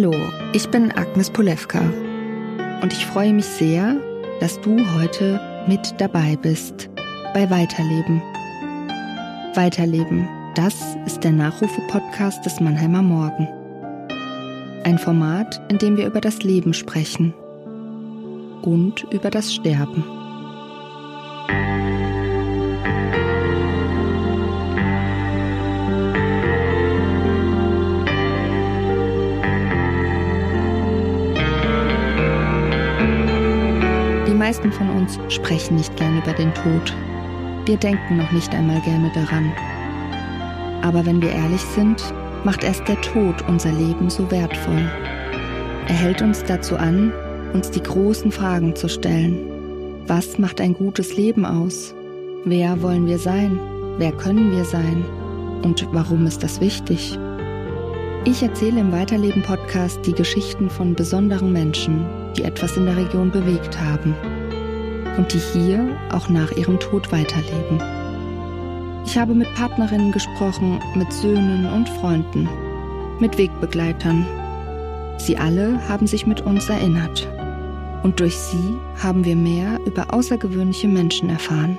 Hallo, 0.00 0.14
ich 0.52 0.68
bin 0.68 0.92
Agnes 0.92 1.28
Polewka 1.28 1.80
und 2.82 2.92
ich 2.92 3.04
freue 3.04 3.32
mich 3.32 3.46
sehr, 3.46 3.96
dass 4.38 4.60
du 4.60 4.78
heute 4.94 5.40
mit 5.66 5.92
dabei 6.00 6.36
bist 6.36 6.88
bei 7.34 7.50
Weiterleben. 7.50 8.22
Weiterleben, 9.56 10.28
das 10.54 10.96
ist 11.04 11.24
der 11.24 11.32
Nachrufe-Podcast 11.32 12.46
des 12.46 12.60
Mannheimer 12.60 13.02
Morgen. 13.02 13.48
Ein 14.84 15.00
Format, 15.00 15.60
in 15.68 15.78
dem 15.78 15.96
wir 15.96 16.06
über 16.06 16.20
das 16.20 16.44
Leben 16.44 16.74
sprechen 16.74 17.34
und 18.62 19.04
über 19.10 19.30
das 19.30 19.52
Sterben. 19.52 20.04
Meisten 34.48 34.72
von 34.72 34.88
uns 34.88 35.18
sprechen 35.28 35.76
nicht 35.76 35.94
gern 35.98 36.16
über 36.16 36.32
den 36.32 36.54
Tod. 36.54 36.96
Wir 37.66 37.76
denken 37.76 38.16
noch 38.16 38.32
nicht 38.32 38.50
einmal 38.54 38.80
gerne 38.80 39.12
daran. 39.14 39.52
Aber 40.80 41.04
wenn 41.04 41.20
wir 41.20 41.32
ehrlich 41.32 41.60
sind, 41.60 42.02
macht 42.44 42.64
erst 42.64 42.88
der 42.88 42.98
Tod 43.02 43.34
unser 43.46 43.72
Leben 43.72 44.08
so 44.08 44.30
wertvoll. 44.30 44.90
Er 45.88 45.94
hält 45.94 46.22
uns 46.22 46.42
dazu 46.44 46.78
an, 46.78 47.12
uns 47.52 47.70
die 47.70 47.82
großen 47.82 48.32
Fragen 48.32 48.74
zu 48.74 48.88
stellen. 48.88 49.36
Was 50.06 50.38
macht 50.38 50.62
ein 50.62 50.72
gutes 50.72 51.14
Leben 51.14 51.44
aus? 51.44 51.94
Wer 52.46 52.80
wollen 52.80 53.06
wir 53.06 53.18
sein? 53.18 53.60
Wer 53.98 54.12
können 54.12 54.50
wir 54.50 54.64
sein? 54.64 55.04
Und 55.62 55.86
warum 55.92 56.24
ist 56.24 56.42
das 56.42 56.58
wichtig? 56.58 57.18
Ich 58.24 58.42
erzähle 58.42 58.80
im 58.80 58.92
Weiterleben-Podcast 58.92 60.06
die 60.06 60.14
Geschichten 60.14 60.70
von 60.70 60.94
besonderen 60.94 61.52
Menschen, 61.52 62.06
die 62.34 62.44
etwas 62.44 62.78
in 62.78 62.86
der 62.86 62.96
Region 62.96 63.30
bewegt 63.30 63.78
haben. 63.78 64.14
Und 65.18 65.34
die 65.34 65.38
hier 65.38 65.98
auch 66.10 66.28
nach 66.30 66.52
ihrem 66.52 66.80
Tod 66.80 67.12
weiterleben. 67.12 67.82
Ich 69.04 69.18
habe 69.18 69.34
mit 69.34 69.52
Partnerinnen 69.54 70.12
gesprochen, 70.12 70.80
mit 70.94 71.12
Söhnen 71.12 71.66
und 71.66 71.88
Freunden, 71.88 72.48
mit 73.20 73.36
Wegbegleitern. 73.36 74.26
Sie 75.18 75.36
alle 75.36 75.86
haben 75.88 76.06
sich 76.06 76.26
mit 76.26 76.40
uns 76.42 76.68
erinnert. 76.68 77.28
Und 78.02 78.20
durch 78.20 78.36
sie 78.36 78.76
haben 79.02 79.24
wir 79.24 79.34
mehr 79.34 79.80
über 79.84 80.14
außergewöhnliche 80.14 80.88
Menschen 80.88 81.28
erfahren. 81.28 81.76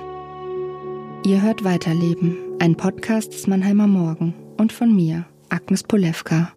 Ihr 1.24 1.40
hört 1.40 1.64
Weiterleben, 1.64 2.36
ein 2.58 2.76
Podcast 2.76 3.32
des 3.32 3.46
Mannheimer 3.46 3.86
Morgen 3.86 4.34
und 4.58 4.72
von 4.72 4.94
mir, 4.94 5.24
Agnes 5.48 5.82
Polewka. 5.82 6.52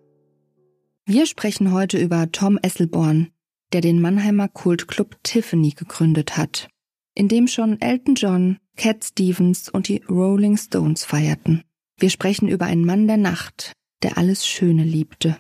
Wir 1.05 1.25
sprechen 1.25 1.71
heute 1.71 1.97
über 1.97 2.31
Tom 2.31 2.57
Esselborn, 2.61 3.29
der 3.73 3.81
den 3.81 4.01
Mannheimer 4.01 4.47
Kultclub 4.47 5.17
Tiffany 5.23 5.71
gegründet 5.71 6.37
hat, 6.37 6.69
in 7.15 7.27
dem 7.27 7.47
schon 7.47 7.79
Elton 7.79 8.15
John, 8.15 8.57
Cat 8.75 9.03
Stevens 9.03 9.69
und 9.69 9.87
die 9.87 10.01
Rolling 10.09 10.57
Stones 10.57 11.05
feierten. 11.05 11.63
Wir 11.99 12.09
sprechen 12.09 12.47
über 12.47 12.65
einen 12.65 12.85
Mann 12.85 13.07
der 13.07 13.17
Nacht, 13.17 13.73
der 14.01 14.17
alles 14.17 14.47
Schöne 14.47 14.83
liebte. 14.83 15.37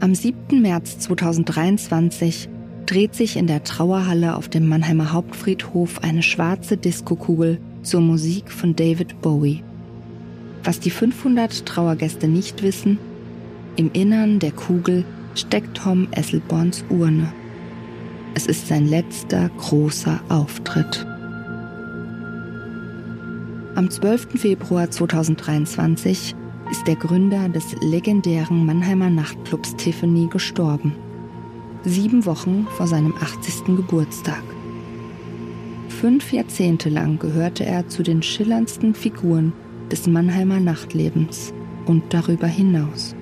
Am 0.00 0.14
7. 0.14 0.60
März 0.62 1.00
2023 1.00 2.48
dreht 2.86 3.14
sich 3.14 3.36
in 3.36 3.46
der 3.46 3.64
Trauerhalle 3.64 4.36
auf 4.36 4.48
dem 4.48 4.68
Mannheimer 4.68 5.12
Hauptfriedhof 5.12 6.02
eine 6.02 6.22
schwarze 6.22 6.76
Diskokugel 6.76 7.60
zur 7.82 8.00
Musik 8.00 8.52
von 8.52 8.76
David 8.76 9.20
Bowie. 9.20 9.64
Was 10.62 10.78
die 10.78 10.90
500 10.90 11.66
Trauergäste 11.66 12.28
nicht 12.28 12.62
wissen, 12.62 12.98
im 13.76 13.90
Innern 13.92 14.38
der 14.38 14.52
Kugel 14.52 15.04
steckt 15.34 15.76
Tom 15.76 16.08
Esselborns 16.12 16.84
Urne. 16.88 17.32
Es 18.38 18.46
ist 18.46 18.68
sein 18.68 18.86
letzter 18.86 19.48
großer 19.58 20.20
Auftritt. 20.28 21.04
Am 23.74 23.90
12. 23.90 24.40
Februar 24.40 24.88
2023 24.88 26.36
ist 26.70 26.86
der 26.86 26.94
Gründer 26.94 27.48
des 27.48 27.74
legendären 27.80 28.64
Mannheimer 28.64 29.10
Nachtclubs 29.10 29.74
Tiffany 29.74 30.28
gestorben. 30.28 30.94
Sieben 31.82 32.26
Wochen 32.26 32.68
vor 32.76 32.86
seinem 32.86 33.12
80. 33.16 33.74
Geburtstag. 33.74 34.44
Fünf 35.88 36.32
Jahrzehnte 36.32 36.90
lang 36.90 37.18
gehörte 37.18 37.66
er 37.66 37.88
zu 37.88 38.04
den 38.04 38.22
schillerndsten 38.22 38.94
Figuren 38.94 39.52
des 39.90 40.06
Mannheimer 40.06 40.60
Nachtlebens 40.60 41.52
und 41.86 42.14
darüber 42.14 42.46
hinaus. 42.46 43.16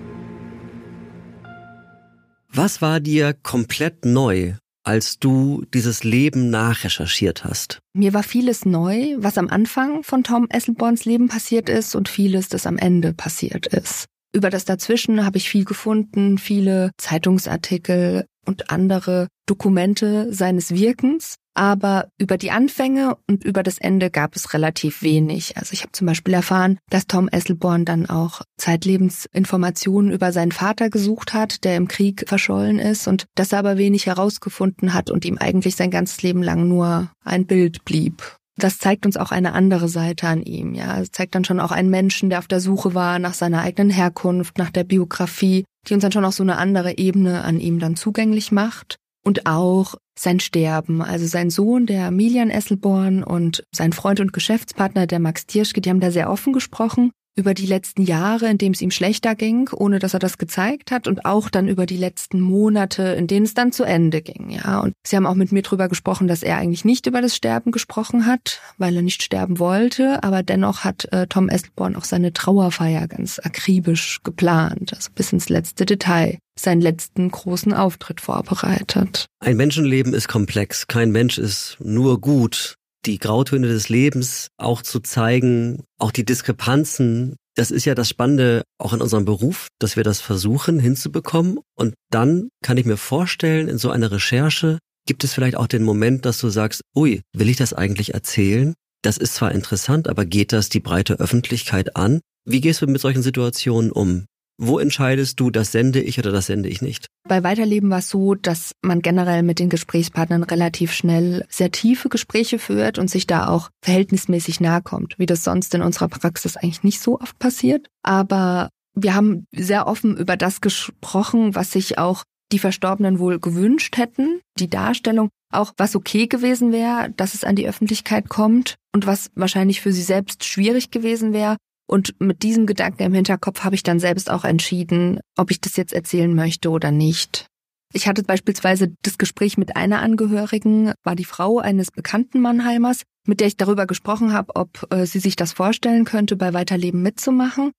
Was 2.53 2.83
war 2.83 3.01
dir 3.01 3.33
komplett 3.33 4.05
neu, 4.05 4.57
als 4.87 5.19
du 5.19 5.65
dieses 5.75 6.05
Leben 6.05 6.49
nachrecherchiert 6.49 7.45
hast? 7.45 7.81
Mir 7.93 8.15
war 8.15 8.23
vieles 8.23 8.65
neu, 8.65 9.17
was 9.19 9.37
am 9.37 9.49
Anfang 9.49 10.03
von 10.03 10.23
Tom 10.23 10.47
Esselborns 10.49 11.05
Leben 11.05 11.29
passiert 11.29 11.69
ist 11.69 11.95
und 11.95 12.09
vieles, 12.09 12.49
das 12.49 12.67
am 12.67 12.79
Ende 12.79 13.13
passiert 13.13 13.67
ist. 13.67 14.07
Über 14.33 14.51
das 14.51 14.65
Dazwischen 14.65 15.25
habe 15.25 15.39
ich 15.39 15.49
viel 15.49 15.65
gefunden, 15.65 16.39
viele 16.39 16.91
Zeitungsartikel 16.99 18.27
und 18.45 18.71
andere 18.71 19.29
Dokumente 19.47 20.33
seines 20.33 20.73
Wirkens. 20.73 21.37
Aber 21.57 22.09
über 22.19 22.37
die 22.37 22.51
Anfänge 22.51 23.17
und 23.29 23.45
über 23.45 23.63
das 23.63 23.79
Ende 23.79 24.11
gab 24.11 24.37
es 24.37 24.53
relativ 24.53 25.03
wenig. 25.03 25.57
Also 25.57 25.73
ich 25.73 25.83
habe 25.83 25.93
zum 25.93 26.07
Beispiel 26.07 26.35
erfahren, 26.35 26.79
dass 26.91 27.07
Tom 27.07 27.29
Esselborn 27.29 27.87
dann 27.87 28.07
auch 28.07 28.43
zeitlebens 28.59 29.27
Informationen 29.33 30.13
über 30.13 30.33
seinen 30.33 30.53
Vater 30.53 30.91
gesucht 30.91 31.33
hat, 31.33 31.65
der 31.65 31.77
im 31.77 31.89
Krieg 31.89 32.25
verschollen 32.29 32.79
ist 32.79 33.09
und 33.09 33.25
dass 33.35 33.53
er 33.53 33.61
aber 33.61 33.79
wenig 33.79 34.05
herausgefunden 34.07 34.93
hat 34.93 35.11
und 35.11 35.25
ihm 35.25 35.39
eigentlich 35.39 35.77
sein 35.77 35.91
ganzes 35.91 36.23
Leben 36.23 36.43
lang 36.43 36.69
nur 36.69 37.11
ein 37.25 37.47
Bild 37.47 37.85
blieb 37.87 38.37
das 38.59 38.79
zeigt 38.79 39.05
uns 39.05 39.17
auch 39.17 39.33
eine 39.33 39.53
andere 39.53 39.89
Seite 39.89 40.29
an 40.29 40.43
ihm. 40.43 40.75
Ja, 40.75 40.99
es 41.01 41.11
zeigt 41.11 41.35
dann 41.35 41.45
schon 41.45 41.61
auch 41.61 41.73
einen 41.73 41.91
Menschen, 41.91 42.31
der 42.31 42.39
auf 42.39 42.49
der 42.49 42.61
Suche 42.61 42.95
war 42.95 43.19
nach 43.19 43.35
seiner 43.35 43.61
eigenen 43.61 43.91
Herkunft, 43.91 44.59
nach 44.59 44.71
der 44.71 44.85
Biografie, 44.85 45.65
die 45.87 45.95
uns 45.95 46.03
dann 46.03 46.13
schon 46.13 46.25
auch 46.25 46.33
so 46.33 46.43
eine 46.43 46.57
andere 46.57 46.97
Ebene 46.97 47.45
an 47.45 47.61
ihm 47.61 47.79
dann 47.79 47.97
zugänglich 47.97 48.53
macht. 48.53 48.97
Und 49.27 49.45
auch 49.45 49.97
sein 50.17 50.39
Sterben. 50.39 51.03
Also 51.03 51.27
sein 51.27 51.51
Sohn, 51.51 51.87
der 51.87 52.13
Milian 52.13 52.49
Esselborn 52.49 53.25
und 53.25 53.65
sein 53.75 53.93
Freund 53.93 54.21
und 54.21 54.33
Geschäftspartner, 54.33 55.09
der 55.09 55.19
Max 55.19 55.47
Dierschke, 55.47 55.81
die 55.81 55.91
haben 55.91 55.99
da 55.99 56.13
sehr 56.13 56.31
offen 56.31 56.53
gesprochen 56.53 57.11
über 57.37 57.53
die 57.53 57.67
letzten 57.67 58.03
Jahre, 58.03 58.49
in 58.49 58.59
dem 58.59 58.73
es 58.73 58.81
ihm 58.81 58.91
schlechter 58.91 59.35
ging, 59.35 59.69
ohne 59.73 59.99
dass 59.99 60.15
er 60.15 60.19
das 60.19 60.39
gezeigt 60.39 60.91
hat 60.91 61.07
und 61.07 61.27
auch 61.27 61.51
dann 61.51 61.69
über 61.69 61.85
die 61.85 61.99
letzten 61.99 62.41
Monate, 62.41 63.03
in 63.03 63.27
denen 63.27 63.45
es 63.45 63.55
dann 63.55 63.73
zu 63.73 63.85
Ende 63.85 64.23
ging, 64.23 64.51
ja. 64.51 64.81
Und 64.81 64.95
sie 65.07 65.17
haben 65.17 65.27
auch 65.27 65.35
mit 65.35 65.53
mir 65.53 65.63
drüber 65.63 65.89
gesprochen, 65.89 66.29
dass 66.29 66.43
er 66.43 66.57
eigentlich 66.57 66.85
nicht 66.85 67.07
über 67.07 67.21
das 67.21 67.37
Sterben 67.37 67.73
gesprochen 67.73 68.27
hat, 68.27 68.61
weil 68.79 68.97
er 68.97 69.03
nicht 69.03 69.23
sterben 69.23 69.59
wollte, 69.59 70.23
aber 70.25 70.43
dennoch 70.43 70.85
hat 70.85 71.13
äh, 71.13 71.27
Tom 71.27 71.49
Esselborn 71.49 71.95
auch 71.95 72.05
seine 72.05 72.33
Trauerfeier 72.33 73.07
ganz 73.07 73.39
akribisch 73.39 74.21
geplant, 74.25 74.95
also 74.95 75.11
bis 75.15 75.33
ins 75.33 75.51
letzte 75.51 75.85
Detail 75.85 76.39
seinen 76.59 76.81
letzten 76.81 77.31
großen 77.31 77.75
Auftritt 77.75 78.23
vorbereitet. 78.23 79.27
Ein 79.41 79.59
Menschenleben 79.59 80.15
ist 80.15 80.27
komplex. 80.27 80.87
Kein 80.87 81.13
Mensch 81.13 81.37
ist 81.37 81.77
nur 81.81 82.19
gut 82.19 82.79
die 83.07 83.19
Grautöne 83.19 83.69
des 83.69 83.89
Lebens 83.89 84.49
auch 84.57 84.83
zu 84.83 85.01
zeigen, 85.01 85.85
auch 85.99 86.11
die 86.11 86.25
Diskrepanzen. 86.25 87.37
Das 87.55 87.71
ist 87.71 87.85
ja 87.85 87.95
das 87.95 88.09
Spannende 88.09 88.63
auch 88.79 88.93
in 88.93 89.01
unserem 89.01 89.25
Beruf, 89.25 89.69
dass 89.79 89.97
wir 89.97 90.05
das 90.05 90.21
versuchen 90.21 90.79
hinzubekommen. 90.79 91.59
Und 91.75 91.95
dann 92.11 92.49
kann 92.63 92.77
ich 92.77 92.85
mir 92.85 92.97
vorstellen, 92.97 93.69
in 93.69 93.79
so 93.79 93.91
einer 93.91 94.11
Recherche 94.11 94.79
gibt 95.07 95.25
es 95.25 95.33
vielleicht 95.33 95.57
auch 95.57 95.69
den 95.69 95.85
Moment, 95.85 96.27
dass 96.27 96.39
du 96.39 96.51
sagst, 96.51 96.83
ui, 96.95 97.23
will 97.33 97.49
ich 97.49 97.57
das 97.57 97.73
eigentlich 97.73 98.15
erzählen? 98.15 98.75
Das 99.03 99.17
ist 99.19 99.35
zwar 99.35 99.53
interessant, 99.53 100.09
aber 100.09 100.27
geht 100.27 100.53
das 100.53 100.69
die 100.69 100.81
breite 100.81 101.21
Öffentlichkeit 101.21 101.97
an? 101.97 102.21
Wie 102.45 102.61
gehst 102.61 102.83
du 102.83 102.87
mit 102.87 103.01
solchen 103.01 103.23
Situationen 103.23 103.93
um? 103.93 104.27
Wo 104.59 104.79
entscheidest 104.79 105.39
du, 105.39 105.51
das 105.51 105.71
sende 105.71 106.01
ich 106.01 106.19
oder 106.19 106.33
das 106.33 106.47
sende 106.47 106.71
ich 106.71 106.81
nicht? 106.81 107.09
Bei 107.29 107.43
Weiterleben 107.43 107.91
war 107.91 107.99
es 107.99 108.09
so, 108.09 108.35
dass 108.35 108.73
man 108.81 109.03
generell 109.03 109.43
mit 109.43 109.59
den 109.59 109.69
Gesprächspartnern 109.69 110.45
relativ 110.45 110.93
schnell 110.93 111.45
sehr 111.51 111.71
tiefe 111.71 112.09
Gespräche 112.09 112.59
führt 112.59 112.99
und 112.99 113.11
sich 113.11 113.27
da 113.27 113.49
auch 113.49 113.69
verhältnismäßig 113.83 114.61
nahe 114.61 114.81
kommt, 114.81 115.19
wie 115.19 115.27
das 115.27 115.45
sonst 115.45 115.75
in 115.75 115.83
unserer 115.83 116.09
Praxis 116.09 116.57
eigentlich 116.57 116.85
nicht 116.85 117.01
so 117.01 117.21
oft 117.21 117.39
passiert. 117.39 117.89
Aber 118.03 118.71
wir 118.95 119.15
haben 119.15 119.47
sehr 119.53 119.87
offen 119.87 120.17
über 120.17 120.39
das 120.39 120.63
gesprochen, 120.63 121.55
was 121.55 121.73
sich 121.73 121.99
auch 121.99 122.23
die 122.53 122.59
Verstorbenen 122.59 123.19
wohl 123.19 123.39
gewünscht 123.39 123.99
hätten, 123.99 124.41
die 124.59 124.71
Darstellung, 124.71 125.29
auch 125.53 125.73
was 125.77 125.97
okay 125.97 126.29
gewesen 126.29 126.73
wäre, 126.73 127.13
dass 127.17 127.35
es 127.35 127.45
an 127.45 127.57
die 127.57 127.69
Öffentlichkeit 127.69 128.31
kommt 128.31 128.77
und 128.95 129.07
was 129.07 129.31
wahrscheinlich 129.35 129.83
für 129.83 129.93
sie 129.93 130.03
selbst 130.03 130.45
schwierig 130.45 130.91
gewesen 130.91 131.35
wäre 131.35 131.57
und 131.87 132.21
mit 132.21 132.43
diesem 132.43 132.67
Gedanken 132.67 133.03
im 133.03 133.15
Hinterkopf 133.15 133.65
habe 133.65 133.75
ich 133.75 133.83
dann 133.83 134.01
selbst 134.01 134.31
auch 134.31 134.45
entschieden, 134.45 135.21
ob 135.37 135.51
ich 135.51 135.61
das 135.61 135.77
jetzt 135.77 135.93
erzählen 135.93 136.35
möchte 136.35 136.71
oder 136.71 136.91
nicht. 136.91 137.47
Ich 137.93 138.09
hatte 138.09 138.25
beispielsweise 138.25 138.93
das 139.03 139.17
Gespräch 139.17 139.57
mit 139.57 139.77
einer 139.77 140.01
Angehörigen, 140.01 140.93
war 141.05 141.15
die 141.15 141.25
Frau 141.25 141.59
eines 141.59 141.91
bekannten 141.91 142.41
Mannheimers, 142.41 143.03
mit 143.27 143.41
der 143.41 143.47
ich 143.47 143.57
darüber 143.57 143.87
gesprochen 143.87 144.33
habe, 144.33 144.55
ob 144.57 144.87
äh, 144.91 145.07
sie 145.07 145.21
sich 145.21 145.37
das 145.37 145.53
vorstellen 145.53 146.05
könnte, 146.05 146.37
bei 146.37 146.53
Weiterleben 146.53 147.03
mitzumachen. 147.03 147.71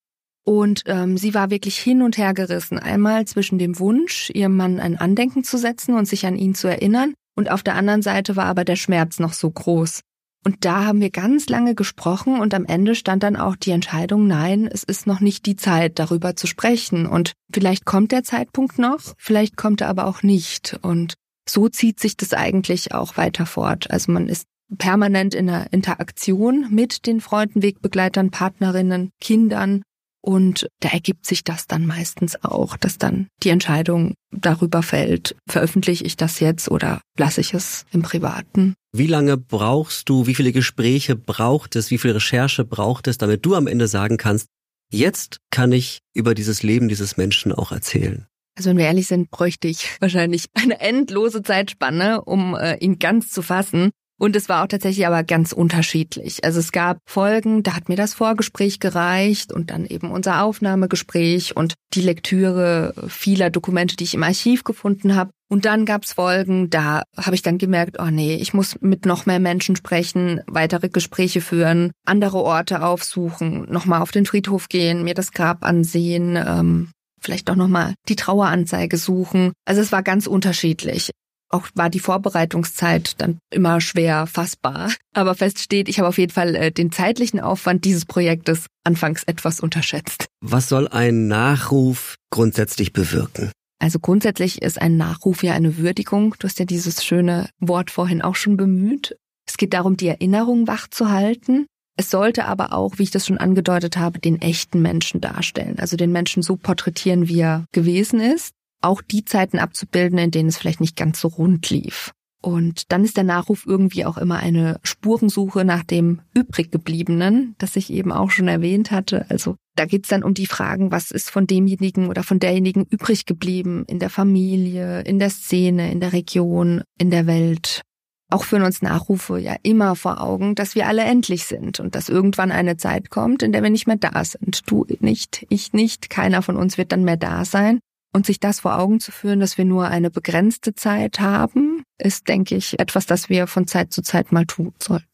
Und 0.44 0.84
ähm, 0.86 1.18
sie 1.18 1.34
war 1.34 1.50
wirklich 1.50 1.78
hin 1.78 2.00
und 2.00 2.16
her 2.16 2.32
gerissen. 2.32 2.78
Einmal 2.78 3.26
zwischen 3.26 3.58
dem 3.58 3.78
Wunsch, 3.78 4.30
ihrem 4.30 4.56
Mann 4.56 4.80
ein 4.80 4.96
Andenken 4.96 5.44
zu 5.44 5.58
setzen 5.58 5.94
und 5.94 6.06
sich 6.06 6.24
an 6.24 6.36
ihn 6.36 6.54
zu 6.54 6.68
erinnern. 6.68 7.12
Und 7.36 7.50
auf 7.50 7.62
der 7.62 7.74
anderen 7.74 8.00
Seite 8.00 8.34
war 8.34 8.46
aber 8.46 8.64
der 8.64 8.76
Schmerz 8.76 9.18
noch 9.18 9.34
so 9.34 9.50
groß. 9.50 10.00
Und 10.48 10.64
da 10.64 10.86
haben 10.86 11.02
wir 11.02 11.10
ganz 11.10 11.50
lange 11.50 11.74
gesprochen 11.74 12.40
und 12.40 12.54
am 12.54 12.64
Ende 12.64 12.94
stand 12.94 13.22
dann 13.22 13.36
auch 13.36 13.54
die 13.54 13.70
Entscheidung, 13.70 14.26
nein, 14.26 14.66
es 14.66 14.82
ist 14.82 15.06
noch 15.06 15.20
nicht 15.20 15.44
die 15.44 15.56
Zeit, 15.56 15.98
darüber 15.98 16.36
zu 16.36 16.46
sprechen. 16.46 17.04
Und 17.04 17.34
vielleicht 17.52 17.84
kommt 17.84 18.12
der 18.12 18.24
Zeitpunkt 18.24 18.78
noch, 18.78 19.12
vielleicht 19.18 19.58
kommt 19.58 19.82
er 19.82 19.90
aber 19.90 20.06
auch 20.06 20.22
nicht. 20.22 20.78
Und 20.80 21.16
so 21.46 21.68
zieht 21.68 22.00
sich 22.00 22.16
das 22.16 22.32
eigentlich 22.32 22.94
auch 22.94 23.18
weiter 23.18 23.44
fort. 23.44 23.90
Also 23.90 24.10
man 24.10 24.26
ist 24.26 24.46
permanent 24.78 25.34
in 25.34 25.48
der 25.48 25.70
Interaktion 25.70 26.68
mit 26.70 27.04
den 27.04 27.20
Freunden, 27.20 27.62
Wegbegleitern, 27.62 28.30
Partnerinnen, 28.30 29.10
Kindern 29.20 29.82
und 30.28 30.68
da 30.80 30.90
ergibt 30.90 31.24
sich 31.24 31.42
das 31.42 31.66
dann 31.68 31.86
meistens 31.86 32.44
auch, 32.44 32.76
dass 32.76 32.98
dann 32.98 33.28
die 33.42 33.48
Entscheidung 33.48 34.12
darüber 34.30 34.82
fällt, 34.82 35.34
veröffentliche 35.48 36.04
ich 36.04 36.18
das 36.18 36.38
jetzt 36.38 36.70
oder 36.70 37.00
lasse 37.16 37.40
ich 37.40 37.54
es 37.54 37.86
im 37.92 38.02
Privaten. 38.02 38.74
Wie 38.92 39.06
lange 39.06 39.38
brauchst 39.38 40.10
du, 40.10 40.26
wie 40.26 40.34
viele 40.34 40.52
Gespräche 40.52 41.16
braucht 41.16 41.76
es, 41.76 41.90
wie 41.90 41.96
viel 41.96 42.10
Recherche 42.10 42.66
braucht 42.66 43.08
es, 43.08 43.16
damit 43.16 43.46
du 43.46 43.54
am 43.54 43.66
Ende 43.66 43.88
sagen 43.88 44.18
kannst, 44.18 44.48
jetzt 44.92 45.38
kann 45.50 45.72
ich 45.72 46.00
über 46.12 46.34
dieses 46.34 46.62
Leben 46.62 46.88
dieses 46.88 47.16
Menschen 47.16 47.50
auch 47.50 47.72
erzählen? 47.72 48.26
Also 48.54 48.68
wenn 48.68 48.76
wir 48.76 48.84
ehrlich 48.84 49.06
sind, 49.06 49.30
bräuchte 49.30 49.66
ich 49.66 49.98
wahrscheinlich 49.98 50.44
eine 50.52 50.78
endlose 50.78 51.42
Zeitspanne, 51.42 52.20
um 52.20 52.54
äh, 52.54 52.76
ihn 52.80 52.98
ganz 52.98 53.30
zu 53.30 53.40
fassen. 53.40 53.92
Und 54.18 54.34
es 54.34 54.48
war 54.48 54.64
auch 54.64 54.66
tatsächlich 54.66 55.06
aber 55.06 55.22
ganz 55.22 55.52
unterschiedlich. 55.52 56.44
Also 56.44 56.58
es 56.58 56.72
gab 56.72 56.98
Folgen, 57.06 57.62
da 57.62 57.74
hat 57.74 57.88
mir 57.88 57.96
das 57.96 58.14
Vorgespräch 58.14 58.80
gereicht 58.80 59.52
und 59.52 59.70
dann 59.70 59.86
eben 59.86 60.10
unser 60.10 60.42
Aufnahmegespräch 60.42 61.56
und 61.56 61.74
die 61.94 62.00
Lektüre 62.00 62.94
vieler 63.08 63.50
Dokumente, 63.50 63.94
die 63.96 64.04
ich 64.04 64.14
im 64.14 64.24
Archiv 64.24 64.64
gefunden 64.64 65.14
habe. 65.14 65.30
Und 65.48 65.64
dann 65.64 65.86
gab's 65.86 66.12
Folgen, 66.12 66.68
da 66.68 67.04
habe 67.16 67.36
ich 67.36 67.42
dann 67.42 67.58
gemerkt, 67.58 67.96
oh 68.00 68.10
nee, 68.10 68.34
ich 68.34 68.52
muss 68.52 68.76
mit 68.80 69.06
noch 69.06 69.24
mehr 69.24 69.38
Menschen 69.38 69.76
sprechen, 69.76 70.42
weitere 70.46 70.88
Gespräche 70.88 71.40
führen, 71.40 71.92
andere 72.04 72.38
Orte 72.38 72.82
aufsuchen, 72.82 73.66
nochmal 73.70 74.02
auf 74.02 74.10
den 74.10 74.26
Friedhof 74.26 74.68
gehen, 74.68 75.04
mir 75.04 75.14
das 75.14 75.32
Grab 75.32 75.64
ansehen, 75.64 76.36
ähm, 76.36 76.90
vielleicht 77.20 77.48
auch 77.50 77.56
nochmal 77.56 77.94
die 78.08 78.16
Traueranzeige 78.16 78.96
suchen. 78.96 79.52
Also 79.64 79.80
es 79.80 79.92
war 79.92 80.02
ganz 80.02 80.26
unterschiedlich. 80.26 81.10
Auch 81.50 81.68
war 81.74 81.88
die 81.88 82.00
Vorbereitungszeit 82.00 83.20
dann 83.20 83.38
immer 83.50 83.80
schwer 83.80 84.26
fassbar. 84.26 84.92
Aber 85.14 85.34
fest 85.34 85.60
steht, 85.60 85.88
ich 85.88 85.98
habe 85.98 86.08
auf 86.08 86.18
jeden 86.18 86.32
Fall 86.32 86.54
äh, 86.54 86.70
den 86.70 86.92
zeitlichen 86.92 87.40
Aufwand 87.40 87.84
dieses 87.84 88.04
Projektes 88.04 88.66
anfangs 88.84 89.22
etwas 89.24 89.60
unterschätzt. 89.60 90.26
Was 90.40 90.68
soll 90.68 90.88
ein 90.88 91.26
Nachruf 91.26 92.16
grundsätzlich 92.30 92.92
bewirken? 92.92 93.50
Also 93.80 93.98
grundsätzlich 93.98 94.60
ist 94.60 94.80
ein 94.80 94.96
Nachruf 94.96 95.42
ja 95.42 95.54
eine 95.54 95.78
Würdigung. 95.78 96.34
Du 96.38 96.46
hast 96.46 96.58
ja 96.58 96.64
dieses 96.64 97.04
schöne 97.04 97.48
Wort 97.60 97.90
vorhin 97.90 98.22
auch 98.22 98.34
schon 98.34 98.56
bemüht. 98.56 99.16
Es 99.46 99.56
geht 99.56 99.72
darum, 99.72 99.96
die 99.96 100.08
Erinnerung 100.08 100.66
wach 100.66 100.88
zu 100.88 101.10
halten. 101.10 101.66
Es 101.96 102.10
sollte 102.10 102.44
aber 102.44 102.72
auch, 102.74 102.98
wie 102.98 103.04
ich 103.04 103.10
das 103.10 103.26
schon 103.26 103.38
angedeutet 103.38 103.96
habe, 103.96 104.18
den 104.18 104.40
echten 104.40 104.82
Menschen 104.82 105.20
darstellen. 105.20 105.78
Also 105.78 105.96
den 105.96 106.12
Menschen 106.12 106.42
so 106.42 106.56
porträtieren, 106.56 107.28
wie 107.28 107.40
er 107.40 107.64
gewesen 107.72 108.20
ist 108.20 108.52
auch 108.80 109.02
die 109.02 109.24
Zeiten 109.24 109.58
abzubilden, 109.58 110.18
in 110.18 110.30
denen 110.30 110.48
es 110.48 110.58
vielleicht 110.58 110.80
nicht 110.80 110.96
ganz 110.96 111.20
so 111.20 111.28
rund 111.28 111.68
lief. 111.70 112.12
Und 112.40 112.92
dann 112.92 113.04
ist 113.04 113.16
der 113.16 113.24
Nachruf 113.24 113.66
irgendwie 113.66 114.04
auch 114.04 114.16
immer 114.16 114.36
eine 114.36 114.78
Spurensuche 114.84 115.64
nach 115.64 115.82
dem 115.82 116.20
übriggebliebenen, 116.34 117.56
das 117.58 117.74
ich 117.74 117.92
eben 117.92 118.12
auch 118.12 118.30
schon 118.30 118.46
erwähnt 118.46 118.92
hatte. 118.92 119.26
Also 119.28 119.56
da 119.74 119.86
geht's 119.86 120.08
dann 120.08 120.22
um 120.22 120.34
die 120.34 120.46
Fragen, 120.46 120.92
was 120.92 121.10
ist 121.10 121.30
von 121.30 121.48
demjenigen 121.48 122.08
oder 122.08 122.22
von 122.22 122.38
derjenigen 122.38 122.84
übrig 122.84 123.26
geblieben 123.26 123.84
in 123.88 123.98
der 123.98 124.10
Familie, 124.10 125.00
in 125.00 125.18
der 125.18 125.30
Szene, 125.30 125.90
in 125.90 125.98
der 125.98 126.12
Region, 126.12 126.82
in 126.96 127.10
der 127.10 127.26
Welt. 127.26 127.82
Auch 128.30 128.44
führen 128.44 128.62
uns 128.62 128.82
Nachrufe 128.82 129.38
ja 129.38 129.56
immer 129.62 129.96
vor 129.96 130.20
Augen, 130.20 130.54
dass 130.54 130.74
wir 130.74 130.86
alle 130.86 131.02
endlich 131.02 131.44
sind 131.44 131.80
und 131.80 131.94
dass 131.94 132.10
irgendwann 132.10 132.52
eine 132.52 132.76
Zeit 132.76 133.10
kommt, 133.10 133.42
in 133.42 133.52
der 133.52 133.62
wir 133.62 133.70
nicht 133.70 133.86
mehr 133.86 133.96
da 133.96 134.22
sind. 134.22 134.70
Du 134.70 134.86
nicht, 135.00 135.46
ich 135.48 135.72
nicht, 135.72 136.10
keiner 136.10 136.42
von 136.42 136.56
uns 136.56 136.76
wird 136.76 136.92
dann 136.92 137.04
mehr 137.04 137.16
da 137.16 137.44
sein. 137.44 137.80
Und 138.14 138.26
sich 138.26 138.40
das 138.40 138.60
vor 138.60 138.78
Augen 138.78 139.00
zu 139.00 139.12
führen, 139.12 139.40
dass 139.40 139.58
wir 139.58 139.64
nur 139.64 139.88
eine 139.88 140.10
begrenzte 140.10 140.74
Zeit 140.74 141.20
haben, 141.20 141.82
ist, 141.98 142.28
denke 142.28 142.56
ich, 142.56 142.78
etwas, 142.80 143.06
das 143.06 143.28
wir 143.28 143.46
von 143.46 143.66
Zeit 143.66 143.92
zu 143.92 144.02
Zeit 144.02 144.32
mal 144.32 144.46
tun 144.46 144.72
sollten. 144.78 145.06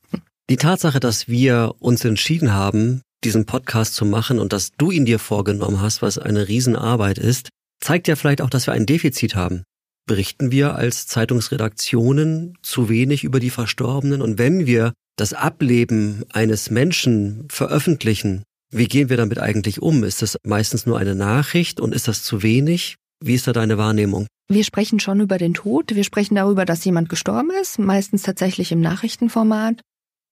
Die 0.49 0.57
Tatsache, 0.57 1.01
dass 1.01 1.27
wir 1.27 1.75
uns 1.81 2.05
entschieden 2.05 2.53
haben, 2.53 3.03
diesen 3.25 3.47
Podcast 3.47 3.95
zu 3.95 4.05
machen 4.05 4.39
und 4.39 4.53
dass 4.53 4.73
du 4.73 4.91
ihn 4.91 5.07
dir 5.07 5.19
vorgenommen 5.19 5.81
hast, 5.81 6.03
was 6.03 6.19
eine 6.19 6.49
Riesenarbeit 6.49 7.19
ist, 7.19 7.49
zeigt 7.81 8.09
ja 8.09 8.17
vielleicht 8.17 8.43
auch, 8.43 8.51
dass 8.51 8.67
wir 8.67 8.75
ein 8.75 8.87
Defizit 8.87 9.35
haben. 9.35 9.65
Berichten 10.07 10.51
wir 10.51 10.75
als 10.75 11.07
Zeitungsredaktionen 11.07 12.59
zu 12.63 12.91
wenig 12.91 13.25
über 13.25 13.41
die 13.41 13.51
Verstorbenen 13.51 14.21
und 14.21 14.39
wenn 14.39 14.67
wir 14.67 14.93
das 15.17 15.33
Ableben 15.33 16.25
eines 16.33 16.71
Menschen 16.71 17.47
veröffentlichen, 17.49 18.43
wie 18.75 18.89
gehen 18.89 19.09
wir 19.09 19.17
damit 19.17 19.39
eigentlich 19.39 19.81
um? 19.81 20.03
Ist 20.03 20.21
das 20.21 20.37
meistens 20.43 20.85
nur 20.85 20.99
eine 20.99 21.15
Nachricht 21.15 21.81
und 21.81 21.95
ist 21.95 22.09
das 22.09 22.25
zu 22.25 22.43
wenig? 22.43 22.97
Wie 23.23 23.35
ist 23.35 23.47
da 23.47 23.53
deine 23.53 23.79
Wahrnehmung? 23.79 24.27
Wir 24.49 24.65
sprechen 24.65 24.99
schon 25.01 25.21
über 25.21 25.39
den 25.39 25.55
Tod. 25.55 25.95
Wir 25.95 26.05
sprechen 26.05 26.35
darüber, 26.35 26.65
dass 26.65 26.85
jemand 26.85 27.09
gestorben 27.09 27.51
ist, 27.63 27.79
meistens 27.79 28.23
tatsächlich 28.23 28.73
im 28.73 28.81
Nachrichtenformat. 28.81 29.81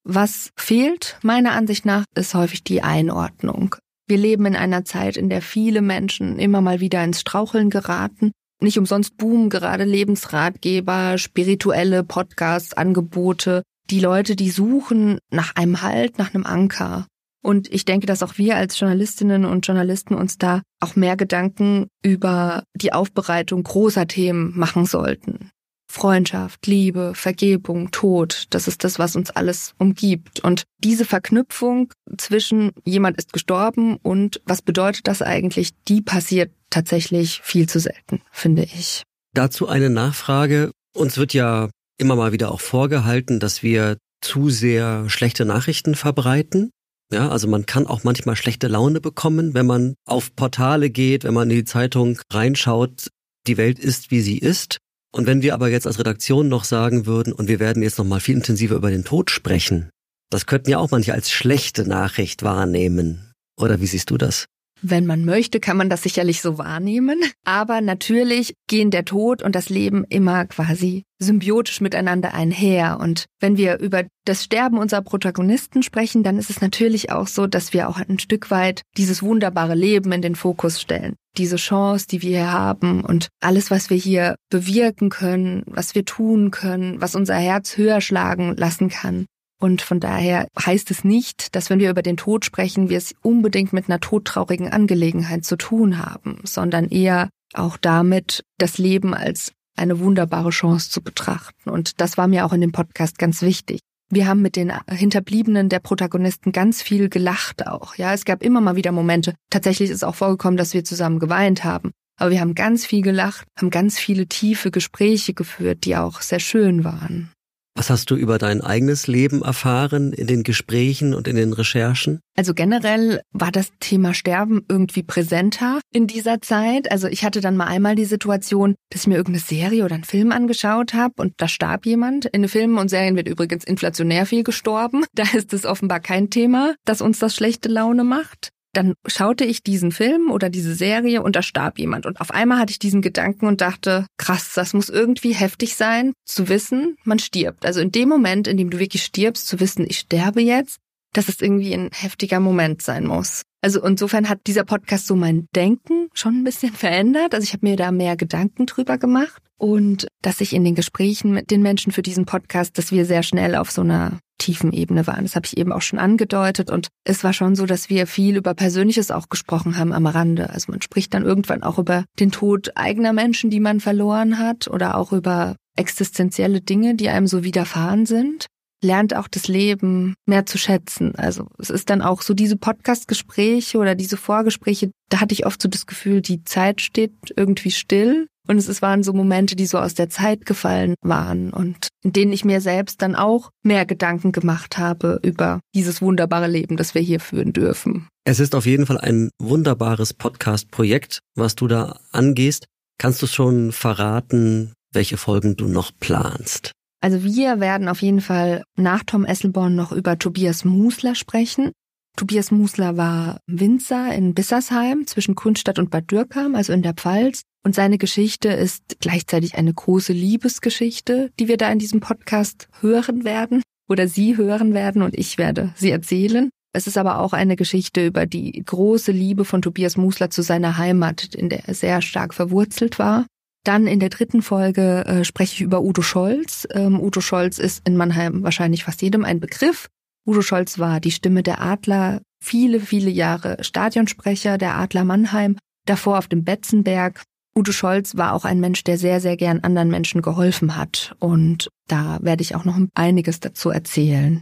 Was 0.04 0.50
fehlt, 0.56 1.18
meiner 1.22 1.52
Ansicht 1.52 1.86
nach, 1.86 2.04
ist 2.16 2.34
häufig 2.34 2.64
die 2.64 2.82
Einordnung. 2.82 3.76
Wir 4.08 4.18
leben 4.18 4.44
in 4.46 4.56
einer 4.56 4.84
Zeit, 4.84 5.16
in 5.16 5.30
der 5.30 5.40
viele 5.40 5.80
Menschen 5.80 6.40
immer 6.40 6.60
mal 6.60 6.80
wieder 6.80 7.02
ins 7.04 7.20
Straucheln 7.20 7.70
geraten. 7.70 8.32
Nicht 8.60 8.78
umsonst 8.78 9.16
boomen 9.16 9.48
gerade 9.50 9.84
Lebensratgeber, 9.84 11.16
spirituelle 11.16 12.02
Podcasts, 12.02 12.74
Angebote. 12.74 13.62
Die 13.90 14.00
Leute, 14.00 14.34
die 14.34 14.50
suchen 14.50 15.18
nach 15.30 15.54
einem 15.54 15.82
Halt, 15.82 16.18
nach 16.18 16.34
einem 16.34 16.44
Anker. 16.44 17.06
Und 17.42 17.72
ich 17.72 17.84
denke, 17.84 18.06
dass 18.06 18.22
auch 18.22 18.38
wir 18.38 18.56
als 18.56 18.78
Journalistinnen 18.78 19.44
und 19.44 19.66
Journalisten 19.66 20.14
uns 20.14 20.38
da 20.38 20.62
auch 20.80 20.96
mehr 20.96 21.16
Gedanken 21.16 21.88
über 22.02 22.64
die 22.74 22.92
Aufbereitung 22.92 23.64
großer 23.64 24.06
Themen 24.06 24.56
machen 24.56 24.86
sollten. 24.86 25.50
Freundschaft, 25.92 26.66
Liebe, 26.66 27.12
Vergebung, 27.14 27.90
Tod, 27.90 28.46
das 28.50 28.66
ist 28.66 28.82
das, 28.82 28.98
was 28.98 29.14
uns 29.14 29.30
alles 29.30 29.74
umgibt. 29.78 30.40
Und 30.40 30.62
diese 30.78 31.04
Verknüpfung 31.04 31.92
zwischen 32.16 32.72
jemand 32.84 33.18
ist 33.18 33.32
gestorben 33.34 33.96
und 33.96 34.40
was 34.46 34.62
bedeutet 34.62 35.06
das 35.06 35.20
eigentlich, 35.20 35.72
die 35.88 36.00
passiert 36.00 36.50
tatsächlich 36.70 37.40
viel 37.42 37.68
zu 37.68 37.78
selten, 37.78 38.22
finde 38.30 38.62
ich. 38.62 39.02
Dazu 39.34 39.68
eine 39.68 39.90
Nachfrage. 39.90 40.70
Uns 40.94 41.18
wird 41.18 41.34
ja 41.34 41.68
immer 41.98 42.16
mal 42.16 42.32
wieder 42.32 42.52
auch 42.52 42.60
vorgehalten, 42.60 43.38
dass 43.38 43.62
wir 43.62 43.98
zu 44.22 44.48
sehr 44.48 45.10
schlechte 45.10 45.44
Nachrichten 45.44 45.94
verbreiten. 45.94 46.70
Ja, 47.12 47.28
also 47.28 47.46
man 47.46 47.66
kann 47.66 47.86
auch 47.86 48.04
manchmal 48.04 48.36
schlechte 48.36 48.68
Laune 48.68 49.00
bekommen, 49.00 49.52
wenn 49.52 49.66
man 49.66 49.94
auf 50.06 50.34
Portale 50.34 50.88
geht, 50.88 51.24
wenn 51.24 51.34
man 51.34 51.50
in 51.50 51.56
die 51.56 51.64
Zeitung 51.64 52.18
reinschaut. 52.30 53.08
Die 53.46 53.58
Welt 53.58 53.78
ist, 53.78 54.10
wie 54.10 54.22
sie 54.22 54.38
ist. 54.38 54.78
Und 55.14 55.26
wenn 55.26 55.42
wir 55.42 55.52
aber 55.52 55.68
jetzt 55.68 55.86
als 55.86 55.98
Redaktion 55.98 56.48
noch 56.48 56.64
sagen 56.64 57.04
würden, 57.04 57.34
und 57.34 57.48
wir 57.48 57.60
werden 57.60 57.82
jetzt 57.82 57.98
noch 57.98 58.06
mal 58.06 58.20
viel 58.20 58.36
intensiver 58.36 58.76
über 58.76 58.90
den 58.90 59.04
Tod 59.04 59.30
sprechen, 59.30 59.90
das 60.30 60.46
könnten 60.46 60.70
ja 60.70 60.78
auch 60.78 60.90
manche 60.90 61.12
als 61.12 61.30
schlechte 61.30 61.86
Nachricht 61.86 62.42
wahrnehmen. 62.42 63.30
Oder 63.60 63.82
wie 63.82 63.86
siehst 63.86 64.08
du 64.10 64.16
das? 64.16 64.46
Wenn 64.82 65.06
man 65.06 65.24
möchte, 65.24 65.60
kann 65.60 65.76
man 65.76 65.88
das 65.88 66.02
sicherlich 66.02 66.42
so 66.42 66.58
wahrnehmen. 66.58 67.20
Aber 67.44 67.80
natürlich 67.80 68.54
gehen 68.66 68.90
der 68.90 69.04
Tod 69.04 69.42
und 69.42 69.54
das 69.54 69.68
Leben 69.68 70.04
immer 70.08 70.44
quasi 70.46 71.04
symbiotisch 71.20 71.80
miteinander 71.80 72.34
einher. 72.34 72.98
Und 73.00 73.26
wenn 73.38 73.56
wir 73.56 73.78
über 73.78 74.02
das 74.24 74.42
Sterben 74.42 74.78
unserer 74.78 75.02
Protagonisten 75.02 75.84
sprechen, 75.84 76.24
dann 76.24 76.36
ist 76.36 76.50
es 76.50 76.60
natürlich 76.60 77.12
auch 77.12 77.28
so, 77.28 77.46
dass 77.46 77.72
wir 77.72 77.88
auch 77.88 77.98
ein 77.98 78.18
Stück 78.18 78.50
weit 78.50 78.82
dieses 78.96 79.22
wunderbare 79.22 79.76
Leben 79.76 80.10
in 80.10 80.20
den 80.20 80.34
Fokus 80.34 80.80
stellen. 80.80 81.14
Diese 81.38 81.56
Chance, 81.56 82.08
die 82.08 82.20
wir 82.22 82.30
hier 82.30 82.52
haben 82.52 83.04
und 83.04 83.28
alles, 83.40 83.70
was 83.70 83.88
wir 83.88 83.96
hier 83.96 84.34
bewirken 84.50 85.10
können, 85.10 85.62
was 85.66 85.94
wir 85.94 86.04
tun 86.04 86.50
können, 86.50 87.00
was 87.00 87.14
unser 87.14 87.36
Herz 87.36 87.76
höher 87.76 88.00
schlagen 88.00 88.56
lassen 88.56 88.88
kann. 88.88 89.26
Und 89.62 89.80
von 89.80 90.00
daher 90.00 90.48
heißt 90.58 90.90
es 90.90 91.04
nicht, 91.04 91.54
dass 91.54 91.70
wenn 91.70 91.78
wir 91.78 91.88
über 91.88 92.02
den 92.02 92.16
Tod 92.16 92.44
sprechen, 92.44 92.88
wir 92.88 92.98
es 92.98 93.14
unbedingt 93.22 93.72
mit 93.72 93.88
einer 93.88 94.00
todtraurigen 94.00 94.68
Angelegenheit 94.72 95.44
zu 95.44 95.54
tun 95.54 96.04
haben, 96.04 96.40
sondern 96.42 96.88
eher 96.88 97.28
auch 97.54 97.76
damit, 97.76 98.42
das 98.58 98.78
Leben 98.78 99.14
als 99.14 99.52
eine 99.76 100.00
wunderbare 100.00 100.50
Chance 100.50 100.90
zu 100.90 101.00
betrachten. 101.00 101.70
Und 101.70 102.00
das 102.00 102.18
war 102.18 102.26
mir 102.26 102.44
auch 102.44 102.52
in 102.52 102.60
dem 102.60 102.72
Podcast 102.72 103.18
ganz 103.18 103.40
wichtig. 103.40 103.78
Wir 104.10 104.26
haben 104.26 104.42
mit 104.42 104.56
den 104.56 104.72
Hinterbliebenen 104.90 105.68
der 105.68 105.78
Protagonisten 105.78 106.50
ganz 106.50 106.82
viel 106.82 107.08
gelacht 107.08 107.64
auch. 107.64 107.94
Ja, 107.94 108.12
es 108.12 108.24
gab 108.24 108.42
immer 108.42 108.60
mal 108.60 108.74
wieder 108.74 108.90
Momente. 108.90 109.36
Tatsächlich 109.48 109.90
ist 109.90 110.02
auch 110.02 110.16
vorgekommen, 110.16 110.56
dass 110.56 110.74
wir 110.74 110.82
zusammen 110.82 111.20
geweint 111.20 111.62
haben. 111.62 111.92
Aber 112.18 112.32
wir 112.32 112.40
haben 112.40 112.56
ganz 112.56 112.84
viel 112.84 113.02
gelacht, 113.02 113.46
haben 113.56 113.70
ganz 113.70 113.96
viele 113.96 114.26
tiefe 114.26 114.72
Gespräche 114.72 115.34
geführt, 115.34 115.84
die 115.84 115.96
auch 115.96 116.20
sehr 116.20 116.40
schön 116.40 116.82
waren. 116.82 117.31
Was 117.74 117.88
hast 117.88 118.10
du 118.10 118.16
über 118.16 118.36
dein 118.36 118.60
eigenes 118.60 119.06
Leben 119.06 119.42
erfahren 119.42 120.12
in 120.12 120.26
den 120.26 120.42
Gesprächen 120.42 121.14
und 121.14 121.26
in 121.26 121.36
den 121.36 121.54
Recherchen? 121.54 122.20
Also 122.36 122.52
generell 122.52 123.22
war 123.32 123.50
das 123.50 123.70
Thema 123.80 124.12
Sterben 124.12 124.64
irgendwie 124.68 125.02
präsenter 125.02 125.80
in 125.90 126.06
dieser 126.06 126.42
Zeit. 126.42 126.90
Also 126.90 127.08
ich 127.08 127.24
hatte 127.24 127.40
dann 127.40 127.56
mal 127.56 127.66
einmal 127.66 127.94
die 127.94 128.04
Situation, 128.04 128.74
dass 128.90 129.02
ich 129.02 129.06
mir 129.06 129.16
irgendeine 129.16 129.44
Serie 129.44 129.84
oder 129.84 129.94
einen 129.94 130.04
Film 130.04 130.32
angeschaut 130.32 130.92
habe 130.92 131.14
und 131.16 131.32
da 131.38 131.48
starb 131.48 131.86
jemand. 131.86 132.26
In 132.26 132.46
Filmen 132.46 132.76
und 132.76 132.88
Serien 132.88 133.16
wird 133.16 133.28
übrigens 133.28 133.64
inflationär 133.64 134.26
viel 134.26 134.44
gestorben. 134.44 135.04
Da 135.14 135.24
ist 135.34 135.52
es 135.52 135.66
offenbar 135.66 136.00
kein 136.00 136.30
Thema, 136.30 136.74
dass 136.84 137.02
uns 137.02 137.18
das 137.18 137.34
schlechte 137.34 137.68
Laune 137.68 138.02
macht 138.02 138.50
dann 138.72 138.94
schaute 139.06 139.44
ich 139.44 139.62
diesen 139.62 139.92
Film 139.92 140.30
oder 140.30 140.50
diese 140.50 140.74
Serie 140.74 141.22
und 141.22 141.36
da 141.36 141.42
starb 141.42 141.78
jemand. 141.78 142.06
Und 142.06 142.20
auf 142.20 142.30
einmal 142.30 142.58
hatte 142.58 142.70
ich 142.72 142.78
diesen 142.78 143.02
Gedanken 143.02 143.46
und 143.46 143.60
dachte, 143.60 144.06
krass, 144.16 144.52
das 144.54 144.72
muss 144.72 144.88
irgendwie 144.88 145.34
heftig 145.34 145.76
sein, 145.76 146.12
zu 146.24 146.48
wissen, 146.48 146.96
man 147.04 147.18
stirbt. 147.18 147.66
Also 147.66 147.80
in 147.80 147.92
dem 147.92 148.08
Moment, 148.08 148.46
in 148.46 148.56
dem 148.56 148.70
du 148.70 148.78
wirklich 148.78 149.04
stirbst, 149.04 149.46
zu 149.46 149.60
wissen, 149.60 149.86
ich 149.88 149.98
sterbe 149.98 150.40
jetzt, 150.40 150.78
dass 151.12 151.28
es 151.28 151.40
irgendwie 151.40 151.74
ein 151.74 151.90
heftiger 151.92 152.40
Moment 152.40 152.82
sein 152.82 153.06
muss. 153.06 153.42
Also 153.60 153.84
insofern 153.84 154.28
hat 154.28 154.46
dieser 154.46 154.64
Podcast 154.64 155.06
so 155.06 155.14
mein 155.14 155.46
Denken 155.54 156.08
schon 156.14 156.40
ein 156.40 156.44
bisschen 156.44 156.72
verändert. 156.72 157.34
Also 157.34 157.44
ich 157.44 157.52
habe 157.52 157.66
mir 157.66 157.76
da 157.76 157.92
mehr 157.92 158.16
Gedanken 158.16 158.66
drüber 158.66 158.98
gemacht 158.98 159.42
und 159.58 160.08
dass 160.22 160.40
ich 160.40 160.52
in 160.54 160.64
den 160.64 160.74
Gesprächen 160.74 161.32
mit 161.32 161.50
den 161.50 161.62
Menschen 161.62 161.92
für 161.92 162.02
diesen 162.02 162.24
Podcast, 162.24 162.78
dass 162.78 162.90
wir 162.90 163.04
sehr 163.04 163.22
schnell 163.22 163.54
auf 163.54 163.70
so 163.70 163.82
einer 163.82 164.18
tiefen 164.42 164.72
Ebene 164.72 165.06
waren. 165.06 165.22
Das 165.22 165.36
habe 165.36 165.46
ich 165.46 165.56
eben 165.56 165.72
auch 165.72 165.82
schon 165.82 165.98
angedeutet. 165.98 166.70
Und 166.70 166.88
es 167.04 167.22
war 167.24 167.32
schon 167.32 167.54
so, 167.54 167.66
dass 167.66 167.88
wir 167.88 168.06
viel 168.06 168.36
über 168.36 168.54
Persönliches 168.54 169.10
auch 169.10 169.28
gesprochen 169.28 169.78
haben 169.78 169.92
am 169.92 170.06
Rande. 170.06 170.50
Also 170.50 170.72
man 170.72 170.82
spricht 170.82 171.14
dann 171.14 171.24
irgendwann 171.24 171.62
auch 171.62 171.78
über 171.78 172.04
den 172.18 172.32
Tod 172.32 172.72
eigener 172.74 173.12
Menschen, 173.12 173.50
die 173.50 173.60
man 173.60 173.80
verloren 173.80 174.38
hat 174.38 174.68
oder 174.68 174.96
auch 174.96 175.12
über 175.12 175.56
existenzielle 175.76 176.60
Dinge, 176.60 176.94
die 176.94 177.08
einem 177.08 177.26
so 177.26 177.44
widerfahren 177.44 178.04
sind. 178.04 178.46
Lernt 178.82 179.14
auch 179.14 179.28
das 179.28 179.48
Leben 179.48 180.14
mehr 180.26 180.46
zu 180.46 180.58
schätzen. 180.58 181.14
Also 181.16 181.48
es 181.58 181.70
ist 181.70 181.90
dann 181.90 182.02
auch 182.02 182.22
so 182.22 182.34
diese 182.34 182.56
Podcast-Gespräche 182.56 183.78
oder 183.78 183.94
diese 183.94 184.16
Vorgespräche, 184.16 184.90
da 185.08 185.20
hatte 185.20 185.34
ich 185.34 185.46
oft 185.46 185.62
so 185.62 185.68
das 185.68 185.86
Gefühl, 185.86 186.20
die 186.20 186.44
Zeit 186.44 186.80
steht 186.80 187.12
irgendwie 187.36 187.70
still. 187.70 188.26
Und 188.48 188.58
es 188.58 188.82
waren 188.82 189.04
so 189.04 189.12
Momente, 189.12 189.54
die 189.54 189.66
so 189.66 189.78
aus 189.78 189.94
der 189.94 190.10
Zeit 190.10 190.46
gefallen 190.46 190.96
waren 191.00 191.52
und 191.52 191.86
in 192.02 192.12
denen 192.12 192.32
ich 192.32 192.44
mir 192.44 192.60
selbst 192.60 193.00
dann 193.00 193.14
auch 193.14 193.50
mehr 193.62 193.86
Gedanken 193.86 194.32
gemacht 194.32 194.78
habe 194.78 195.20
über 195.22 195.60
dieses 195.76 196.02
wunderbare 196.02 196.48
Leben, 196.48 196.76
das 196.76 196.96
wir 196.96 197.02
hier 197.02 197.20
führen 197.20 197.52
dürfen. 197.52 198.08
Es 198.24 198.40
ist 198.40 198.56
auf 198.56 198.66
jeden 198.66 198.86
Fall 198.86 198.98
ein 198.98 199.30
wunderbares 199.40 200.12
Podcast-Projekt, 200.12 201.20
was 201.36 201.54
du 201.54 201.68
da 201.68 202.00
angehst. 202.10 202.66
Kannst 202.98 203.22
du 203.22 203.28
schon 203.28 203.70
verraten, 203.70 204.72
welche 204.92 205.16
Folgen 205.16 205.56
du 205.56 205.68
noch 205.68 205.92
planst? 206.00 206.72
Also 207.02 207.24
wir 207.24 207.58
werden 207.58 207.88
auf 207.88 208.00
jeden 208.00 208.20
Fall 208.20 208.62
nach 208.76 209.02
Tom 209.02 209.24
Esselborn 209.24 209.74
noch 209.74 209.90
über 209.90 210.18
Tobias 210.18 210.64
Musler 210.64 211.16
sprechen. 211.16 211.72
Tobias 212.16 212.52
Musler 212.52 212.96
war 212.96 213.40
Winzer 213.46 214.14
in 214.14 214.34
Bissersheim 214.34 215.06
zwischen 215.06 215.34
Kunststadt 215.34 215.80
und 215.80 215.90
Bad 215.90 216.10
Dürkheim, 216.10 216.54
also 216.54 216.72
in 216.72 216.82
der 216.82 216.94
Pfalz. 216.94 217.42
Und 217.64 217.74
seine 217.74 217.98
Geschichte 217.98 218.48
ist 218.48 219.00
gleichzeitig 219.00 219.56
eine 219.56 219.74
große 219.74 220.12
Liebesgeschichte, 220.12 221.30
die 221.40 221.48
wir 221.48 221.56
da 221.56 221.72
in 221.72 221.80
diesem 221.80 222.00
Podcast 222.00 222.68
hören 222.80 223.24
werden 223.24 223.62
oder 223.88 224.06
Sie 224.06 224.36
hören 224.36 224.72
werden 224.72 225.02
und 225.02 225.18
ich 225.18 225.38
werde 225.38 225.72
sie 225.74 225.90
erzählen. 225.90 226.50
Es 226.72 226.86
ist 226.86 226.96
aber 226.96 227.18
auch 227.18 227.32
eine 227.32 227.56
Geschichte 227.56 228.06
über 228.06 228.26
die 228.26 228.62
große 228.64 229.12
Liebe 229.12 229.44
von 229.44 229.60
Tobias 229.60 229.96
Musler 229.96 230.30
zu 230.30 230.42
seiner 230.42 230.78
Heimat, 230.78 231.34
in 231.34 231.48
der 231.48 231.68
er 231.68 231.74
sehr 231.74 232.00
stark 232.00 232.32
verwurzelt 232.32 232.98
war. 232.98 233.26
Dann 233.64 233.86
in 233.86 234.00
der 234.00 234.08
dritten 234.08 234.42
Folge 234.42 235.04
äh, 235.06 235.24
spreche 235.24 235.54
ich 235.54 235.60
über 235.60 235.82
Udo 235.82 236.02
Scholz. 236.02 236.66
Ähm, 236.72 237.00
Udo 237.00 237.20
Scholz 237.20 237.58
ist 237.58 237.86
in 237.86 237.96
Mannheim 237.96 238.42
wahrscheinlich 238.42 238.84
fast 238.84 239.02
jedem 239.02 239.24
ein 239.24 239.38
Begriff. 239.38 239.88
Udo 240.26 240.42
Scholz 240.42 240.78
war 240.78 241.00
die 241.00 241.10
Stimme 241.12 241.42
der 241.42 241.60
Adler, 241.60 242.22
viele, 242.42 242.80
viele 242.80 243.10
Jahre 243.10 243.62
Stadionsprecher 243.62 244.58
der 244.58 244.76
Adler 244.76 245.04
Mannheim, 245.04 245.56
davor 245.86 246.18
auf 246.18 246.28
dem 246.28 246.44
Betzenberg. 246.44 247.22
Udo 247.54 247.70
Scholz 247.72 248.16
war 248.16 248.32
auch 248.32 248.44
ein 248.44 248.60
Mensch, 248.60 248.82
der 248.82 248.98
sehr, 248.98 249.20
sehr 249.20 249.36
gern 249.36 249.60
anderen 249.60 249.90
Menschen 249.90 250.22
geholfen 250.22 250.76
hat. 250.76 251.14
Und 251.18 251.68
da 251.86 252.18
werde 252.22 252.42
ich 252.42 252.54
auch 252.54 252.64
noch 252.64 252.78
einiges 252.94 253.40
dazu 253.40 253.70
erzählen. 253.70 254.40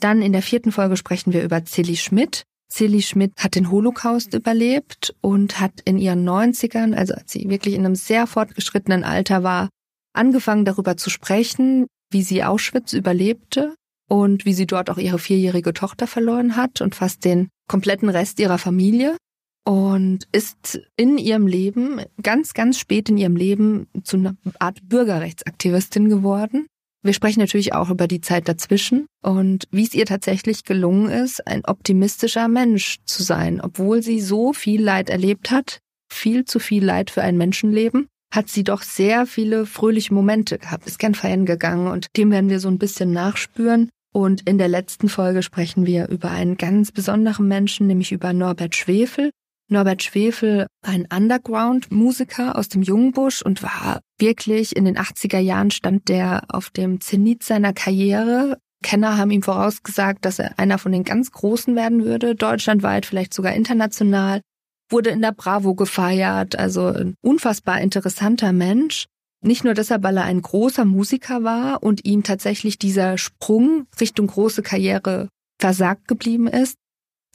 Dann 0.00 0.22
in 0.22 0.32
der 0.32 0.42
vierten 0.42 0.72
Folge 0.72 0.96
sprechen 0.96 1.32
wir 1.32 1.42
über 1.42 1.64
Zilli 1.64 1.96
Schmidt. 1.96 2.44
Silly 2.68 3.02
Schmidt 3.02 3.32
hat 3.38 3.54
den 3.54 3.70
Holocaust 3.70 4.34
überlebt 4.34 5.14
und 5.20 5.60
hat 5.60 5.80
in 5.84 5.98
ihren 5.98 6.28
90ern, 6.28 6.94
also 6.94 7.14
als 7.14 7.32
sie 7.32 7.48
wirklich 7.48 7.74
in 7.74 7.84
einem 7.84 7.94
sehr 7.94 8.26
fortgeschrittenen 8.26 9.04
Alter 9.04 9.42
war, 9.42 9.68
angefangen 10.14 10.64
darüber 10.64 10.96
zu 10.96 11.10
sprechen, 11.10 11.86
wie 12.10 12.22
sie 12.22 12.44
Auschwitz 12.44 12.92
überlebte 12.92 13.74
und 14.08 14.44
wie 14.44 14.54
sie 14.54 14.66
dort 14.66 14.90
auch 14.90 14.98
ihre 14.98 15.18
vierjährige 15.18 15.72
Tochter 15.72 16.06
verloren 16.06 16.56
hat 16.56 16.80
und 16.80 16.94
fast 16.94 17.24
den 17.24 17.48
kompletten 17.68 18.08
Rest 18.08 18.40
ihrer 18.40 18.58
Familie 18.58 19.16
und 19.64 20.28
ist 20.32 20.80
in 20.96 21.18
ihrem 21.18 21.46
Leben, 21.46 22.00
ganz, 22.22 22.54
ganz 22.54 22.78
spät 22.78 23.08
in 23.08 23.18
ihrem 23.18 23.36
Leben, 23.36 23.88
zu 24.04 24.16
einer 24.16 24.36
Art 24.58 24.88
Bürgerrechtsaktivistin 24.88 26.08
geworden 26.08 26.66
wir 27.06 27.14
sprechen 27.14 27.40
natürlich 27.40 27.72
auch 27.72 27.90
über 27.90 28.06
die 28.06 28.20
Zeit 28.20 28.48
dazwischen 28.48 29.06
und 29.22 29.64
wie 29.70 29.84
es 29.84 29.94
ihr 29.94 30.06
tatsächlich 30.06 30.64
gelungen 30.64 31.08
ist, 31.08 31.46
ein 31.46 31.64
optimistischer 31.64 32.48
Mensch 32.48 32.98
zu 33.04 33.22
sein, 33.22 33.60
obwohl 33.60 34.02
sie 34.02 34.20
so 34.20 34.52
viel 34.52 34.82
Leid 34.82 35.08
erlebt 35.08 35.50
hat, 35.50 35.80
viel 36.12 36.44
zu 36.44 36.58
viel 36.58 36.84
Leid 36.84 37.10
für 37.10 37.22
ein 37.22 37.36
Menschenleben, 37.36 38.08
hat 38.32 38.48
sie 38.48 38.64
doch 38.64 38.82
sehr 38.82 39.26
viele 39.26 39.66
fröhliche 39.66 40.12
Momente 40.12 40.58
gehabt, 40.58 40.86
ist 40.86 40.98
gern 40.98 41.14
feiern 41.14 41.46
gegangen 41.46 41.88
und 41.88 42.08
dem 42.16 42.30
werden 42.30 42.50
wir 42.50 42.60
so 42.60 42.68
ein 42.68 42.78
bisschen 42.78 43.12
nachspüren. 43.12 43.90
Und 44.12 44.48
in 44.48 44.56
der 44.56 44.68
letzten 44.68 45.10
Folge 45.10 45.42
sprechen 45.42 45.84
wir 45.84 46.08
über 46.08 46.30
einen 46.30 46.56
ganz 46.56 46.90
besonderen 46.90 47.48
Menschen, 47.48 47.86
nämlich 47.86 48.12
über 48.12 48.32
Norbert 48.32 48.74
Schwefel, 48.74 49.30
Norbert 49.68 50.02
Schwefel 50.02 50.66
ein 50.82 51.08
Underground-Musiker 51.12 52.56
aus 52.56 52.68
dem 52.68 52.82
Jungbusch 52.82 53.42
und 53.42 53.62
war 53.62 54.00
wirklich 54.18 54.76
in 54.76 54.84
den 54.84 54.96
80er 54.96 55.38
Jahren 55.38 55.70
stand 55.70 56.08
der 56.08 56.44
auf 56.48 56.70
dem 56.70 57.00
Zenit 57.00 57.42
seiner 57.42 57.72
Karriere. 57.72 58.58
Kenner 58.82 59.18
haben 59.18 59.32
ihm 59.32 59.42
vorausgesagt, 59.42 60.24
dass 60.24 60.38
er 60.38 60.58
einer 60.58 60.78
von 60.78 60.92
den 60.92 61.02
ganz 61.02 61.32
Großen 61.32 61.74
werden 61.74 62.04
würde, 62.04 62.36
deutschlandweit, 62.36 63.06
vielleicht 63.06 63.34
sogar 63.34 63.54
international. 63.54 64.40
Wurde 64.88 65.10
in 65.10 65.20
der 65.20 65.32
Bravo 65.32 65.74
gefeiert, 65.74 66.56
also 66.56 66.86
ein 66.86 67.14
unfassbar 67.20 67.80
interessanter 67.80 68.52
Mensch. 68.52 69.06
Nicht 69.42 69.64
nur 69.64 69.74
deshalb, 69.74 70.04
weil 70.04 70.16
er 70.16 70.24
ein 70.24 70.42
großer 70.42 70.84
Musiker 70.84 71.42
war 71.42 71.82
und 71.82 72.04
ihm 72.04 72.22
tatsächlich 72.22 72.78
dieser 72.78 73.18
Sprung 73.18 73.86
Richtung 74.00 74.28
große 74.28 74.62
Karriere 74.62 75.28
versagt 75.58 76.06
geblieben 76.06 76.46
ist, 76.46 76.76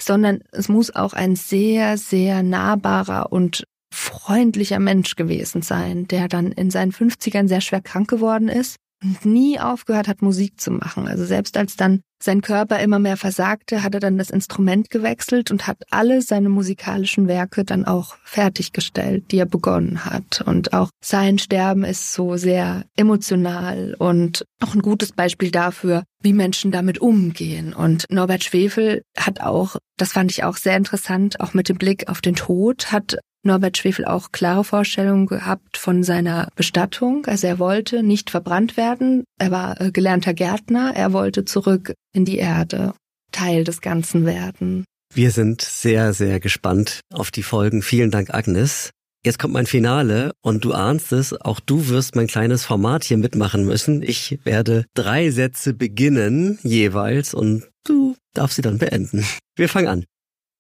sondern 0.02 0.40
es 0.52 0.70
muss 0.70 0.94
auch 0.94 1.14
ein 1.14 1.36
sehr, 1.36 1.98
sehr 1.98 2.44
nahbarer 2.44 3.32
und 3.32 3.64
freundlicher 3.94 4.80
Mensch 4.80 5.16
gewesen 5.16 5.62
sein, 5.62 6.08
der 6.08 6.28
dann 6.28 6.52
in 6.52 6.72
seinen 6.72 6.92
50ern 6.92 7.48
sehr 7.48 7.62
schwer 7.62 7.82
krank 7.82 8.10
geworden 8.10 8.48
ist 8.48 8.78
und 9.04 9.26
nie 9.26 9.60
aufgehört 9.60 10.08
hat, 10.08 10.22
Musik 10.22 10.60
zu 10.60 10.72
machen. 10.72 11.08
Also 11.08 11.26
selbst 11.26 11.58
als 11.58 11.76
dann 11.76 12.02
sein 12.22 12.42
Körper 12.42 12.80
immer 12.80 13.00
mehr 13.00 13.18
versagte, 13.18 13.84
hat 13.84 13.96
er 13.96 14.00
dann 14.00 14.18
das 14.18 14.30
Instrument 14.30 14.90
gewechselt 14.90 15.50
und 15.50 15.66
hat 15.66 15.78
alle 15.90 16.22
seine 16.22 16.50
musikalischen 16.50 17.28
Werke 17.28 17.64
dann 17.64 17.86
auch 17.86 18.16
fertiggestellt, 18.24 19.32
die 19.32 19.40
er 19.40 19.48
begonnen 19.48 20.06
hat. 20.06 20.42
Und 20.46 20.74
auch 20.74 20.90
sein 21.04 21.40
Sterben 21.40 21.84
ist 21.84 22.14
so 22.14 22.38
sehr 22.38 22.86
emotional 22.96 23.96
und 23.98 24.46
auch 24.62 24.76
ein 24.76 24.82
gutes 24.82 25.14
Beispiel 25.14 25.50
dafür, 25.50 26.04
wie 26.22 26.34
Menschen 26.34 26.72
damit 26.72 27.00
umgehen. 27.00 27.74
Und 27.74 28.06
Norbert 28.10 28.44
Schwefel 28.44 29.02
hat 29.18 29.42
auch, 29.42 29.78
das 29.98 30.12
fand 30.12 30.32
ich 30.32 30.44
auch 30.44 30.58
sehr 30.58 30.78
interessant, 30.78 31.40
auch 31.40 31.56
mit 31.56 31.70
dem 31.70 31.78
Blick 31.78 32.08
auf 32.08 32.22
den 32.22 32.36
Tod, 32.36 32.92
hat 32.92 33.18
Norbert 33.44 33.78
Schwefel 33.78 34.06
auch 34.06 34.32
klare 34.32 34.64
Vorstellungen 34.64 35.26
gehabt 35.26 35.78
von 35.78 36.04
seiner 36.04 36.50
Bestattung. 36.56 37.26
Also 37.26 37.48
er 37.48 37.60
wollte 37.60 38.04
nicht 38.04 38.30
verbrannt 38.30 38.78
werden. 38.78 39.24
Er 39.40 39.52
war 39.52 39.82
äh, 39.82 39.92
gelernter 39.92 40.34
Gärtner. 40.34 40.94
Er 40.96 41.14
wollte 41.14 41.46
zurück 41.46 41.94
in 42.14 42.26
die 42.26 42.38
Erde, 42.38 42.94
Teil 43.32 43.64
des 43.64 43.82
Ganzen 43.82 44.26
werden. 44.26 44.86
Wir 45.14 45.32
sind 45.32 45.62
sehr, 45.62 46.14
sehr 46.14 46.40
gespannt 46.40 47.02
auf 47.12 47.32
die 47.32 47.44
Folgen. 47.44 47.82
Vielen 47.82 48.12
Dank, 48.12 48.34
Agnes. 48.34 48.92
Jetzt 49.24 49.38
kommt 49.38 49.54
mein 49.54 49.68
Finale 49.68 50.32
und 50.42 50.66
du 50.66 50.74
ahnst 50.74 51.12
es, 51.12 51.34
auch 51.34 51.60
du 51.60 51.90
wirst 51.90 52.16
mein 52.16 52.26
kleines 52.26 52.66
Format 52.66 53.04
hier 53.04 53.18
mitmachen 53.18 53.66
müssen. 53.66 54.02
Ich 54.02 54.40
werde 54.46 54.86
drei 54.96 55.30
Sätze 55.30 55.76
beginnen 55.76 56.58
jeweils 56.64 57.36
und 57.36 57.70
du 57.84 58.16
darfst 58.34 58.56
sie 58.56 58.64
dann 58.64 58.80
beenden. 58.80 59.24
Wir 59.56 59.70
fangen 59.70 59.88
an. 59.88 60.06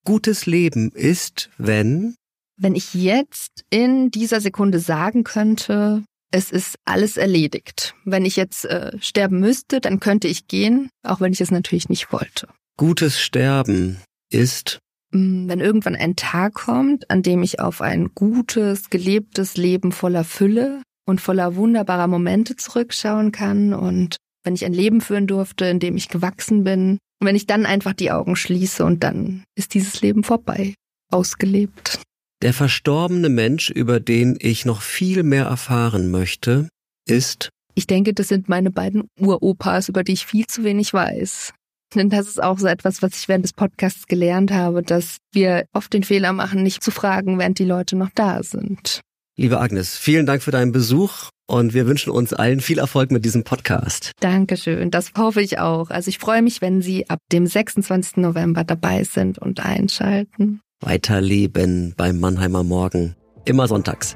Gutes 0.06 0.46
Leben 0.46 0.91
ist, 0.91 1.50
wenn 1.58 2.15
wenn 2.62 2.76
ich 2.76 2.93
jetzt 2.93 3.65
in 3.71 4.12
dieser 4.12 4.39
Sekunde 4.39 4.80
sagen 4.80 5.24
könnte, 5.24 6.04
es 6.32 6.52
ist 6.52 6.76
alles 6.86 7.17
erledigt. 7.17 7.95
Wenn 8.06 8.24
ich 8.24 8.36
jetzt 8.36 8.65
äh, 8.65 8.91
sterben 9.02 9.39
müsste, 9.39 9.82
dann 9.82 10.00
könnte 10.00 10.28
ich 10.28 10.47
gehen, 10.47 10.89
auch 11.04 11.19
wenn 11.19 11.34
ich 11.34 11.41
es 11.41 11.52
natürlich 11.52 11.89
nicht 11.89 12.13
wollte. 12.13 12.47
Gutes 12.78 13.19
Sterben 13.19 14.00
ist 14.30 14.80
mm, 15.12 15.50
wenn 15.50 15.60
irgendwann 15.60 15.95
ein 15.95 16.15
Tag 16.15 16.54
kommt, 16.54 17.10
an 17.10 17.24
dem 17.24 17.43
ich 17.43 17.60
auf 17.60 17.82
ein 17.82 18.12
gutes, 18.13 18.89
gelebtes 18.89 19.58
Leben 19.58 19.91
voller 19.91 20.24
Fülle 20.24 20.84
und 21.06 21.19
voller 21.19 21.56
wunderbarer 21.56 22.08
Momente 22.08 22.56
zurückschauen 22.56 23.32
kann 23.32 23.74
und 23.74 24.17
wenn 24.43 24.56
ich 24.56 24.65
ein 24.65 24.74
Leben 24.74 25.02
führen 25.02 25.28
durfte, 25.28 25.65
in 25.65 25.80
dem 25.80 25.97
ich 25.97 26.10
gewachsen 26.10 26.63
bin, 26.63 26.97
und 27.19 27.28
wenn 27.28 27.36
ich 27.36 27.45
dann 27.45 27.67
einfach 27.67 27.93
die 27.93 28.12
Augen 28.12 28.36
schließe 28.36 28.84
und 28.84 29.04
dann 29.04 29.43
ist 29.56 29.76
dieses 29.76 30.02
Leben 30.02 30.24
vorbei, 30.24 30.74
ausgelebt. 31.12 32.02
Der 32.42 32.54
verstorbene 32.54 33.30
Mensch, 33.30 33.70
über 33.70 34.00
den 34.00 34.36
ich 34.40 34.66
noch 34.66 34.82
viel 34.82 35.22
mehr 35.22 35.46
erfahren 35.46 36.10
möchte, 36.10 36.70
ist. 37.08 37.50
Ich 37.76 37.86
denke, 37.86 38.16
das 38.16 38.30
sind 38.30 38.50
meine 38.50 38.72
beiden 38.72 39.04
Uropas, 39.20 39.90
über 39.90 40.04
die 40.04 40.14
ich 40.14 40.26
viel 40.26 40.48
zu 40.48 40.64
wenig 40.64 40.92
weiß. 40.92 41.54
Denn 41.94 42.10
das 42.10 42.28
ist 42.28 42.42
auch 42.42 42.58
so 42.58 42.66
etwas, 42.66 43.04
was 43.04 43.12
ich 43.20 43.28
während 43.28 43.46
des 43.46 43.54
Podcasts 43.54 44.08
gelernt 44.08 44.52
habe, 44.52 44.82
dass 44.82 45.18
wir 45.32 45.66
oft 45.74 45.94
den 45.94 46.04
Fehler 46.04 46.34
machen, 46.34 46.64
nicht 46.64 46.84
zu 46.84 46.90
fragen, 46.90 47.38
während 47.38 47.60
die 47.60 47.66
Leute 47.66 47.96
noch 47.96 48.10
da 48.16 48.42
sind. 48.42 49.02
Liebe 49.38 49.60
Agnes, 49.60 49.98
vielen 49.98 50.26
Dank 50.26 50.42
für 50.42 50.52
deinen 50.52 50.72
Besuch 50.72 51.30
und 51.48 51.74
wir 51.76 51.86
wünschen 51.86 52.12
uns 52.12 52.34
allen 52.34 52.60
viel 52.60 52.80
Erfolg 52.80 53.12
mit 53.12 53.24
diesem 53.24 53.44
Podcast. 53.44 54.14
Dankeschön, 54.20 54.90
das 54.90 55.12
hoffe 55.16 55.42
ich 55.42 55.60
auch. 55.60 55.92
Also 55.92 56.10
ich 56.10 56.18
freue 56.18 56.42
mich, 56.42 56.62
wenn 56.62 56.82
Sie 56.82 57.08
ab 57.08 57.20
dem 57.32 57.46
26. 57.46 58.18
November 58.18 58.64
dabei 58.64 59.04
sind 59.04 59.38
und 59.38 59.60
einschalten. 59.60 60.62
Weiterleben 60.82 61.94
beim 61.96 62.20
Mannheimer 62.20 62.63
Morgen. 62.63 63.15
Immer 63.46 63.67
sonntags. 63.67 64.15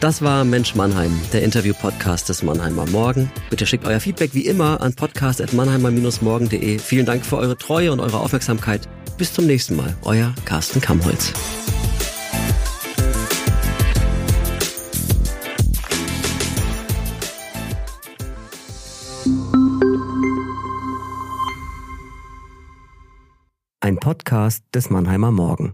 Das 0.00 0.22
war 0.22 0.44
Mensch 0.44 0.74
Mannheim, 0.74 1.12
der 1.32 1.42
Interview-Podcast 1.42 2.28
des 2.28 2.42
Mannheimer 2.42 2.86
Morgen. 2.86 3.30
Bitte 3.50 3.66
schickt 3.66 3.84
euer 3.86 4.00
Feedback 4.00 4.34
wie 4.34 4.46
immer 4.46 4.80
an 4.80 4.94
podcast.mannheimer-morgen.de. 4.94 6.78
Vielen 6.78 7.06
Dank 7.06 7.24
für 7.24 7.36
eure 7.36 7.56
Treue 7.56 7.92
und 7.92 8.00
eure 8.00 8.20
Aufmerksamkeit. 8.20 8.88
Bis 9.16 9.32
zum 9.32 9.46
nächsten 9.46 9.76
Mal. 9.76 9.96
Euer 10.02 10.34
Carsten 10.44 10.80
Kamholz. 10.80 11.32
ein 23.88 23.96
Podcast 23.96 24.62
des 24.74 24.90
Mannheimer 24.90 25.32
Morgen. 25.32 25.72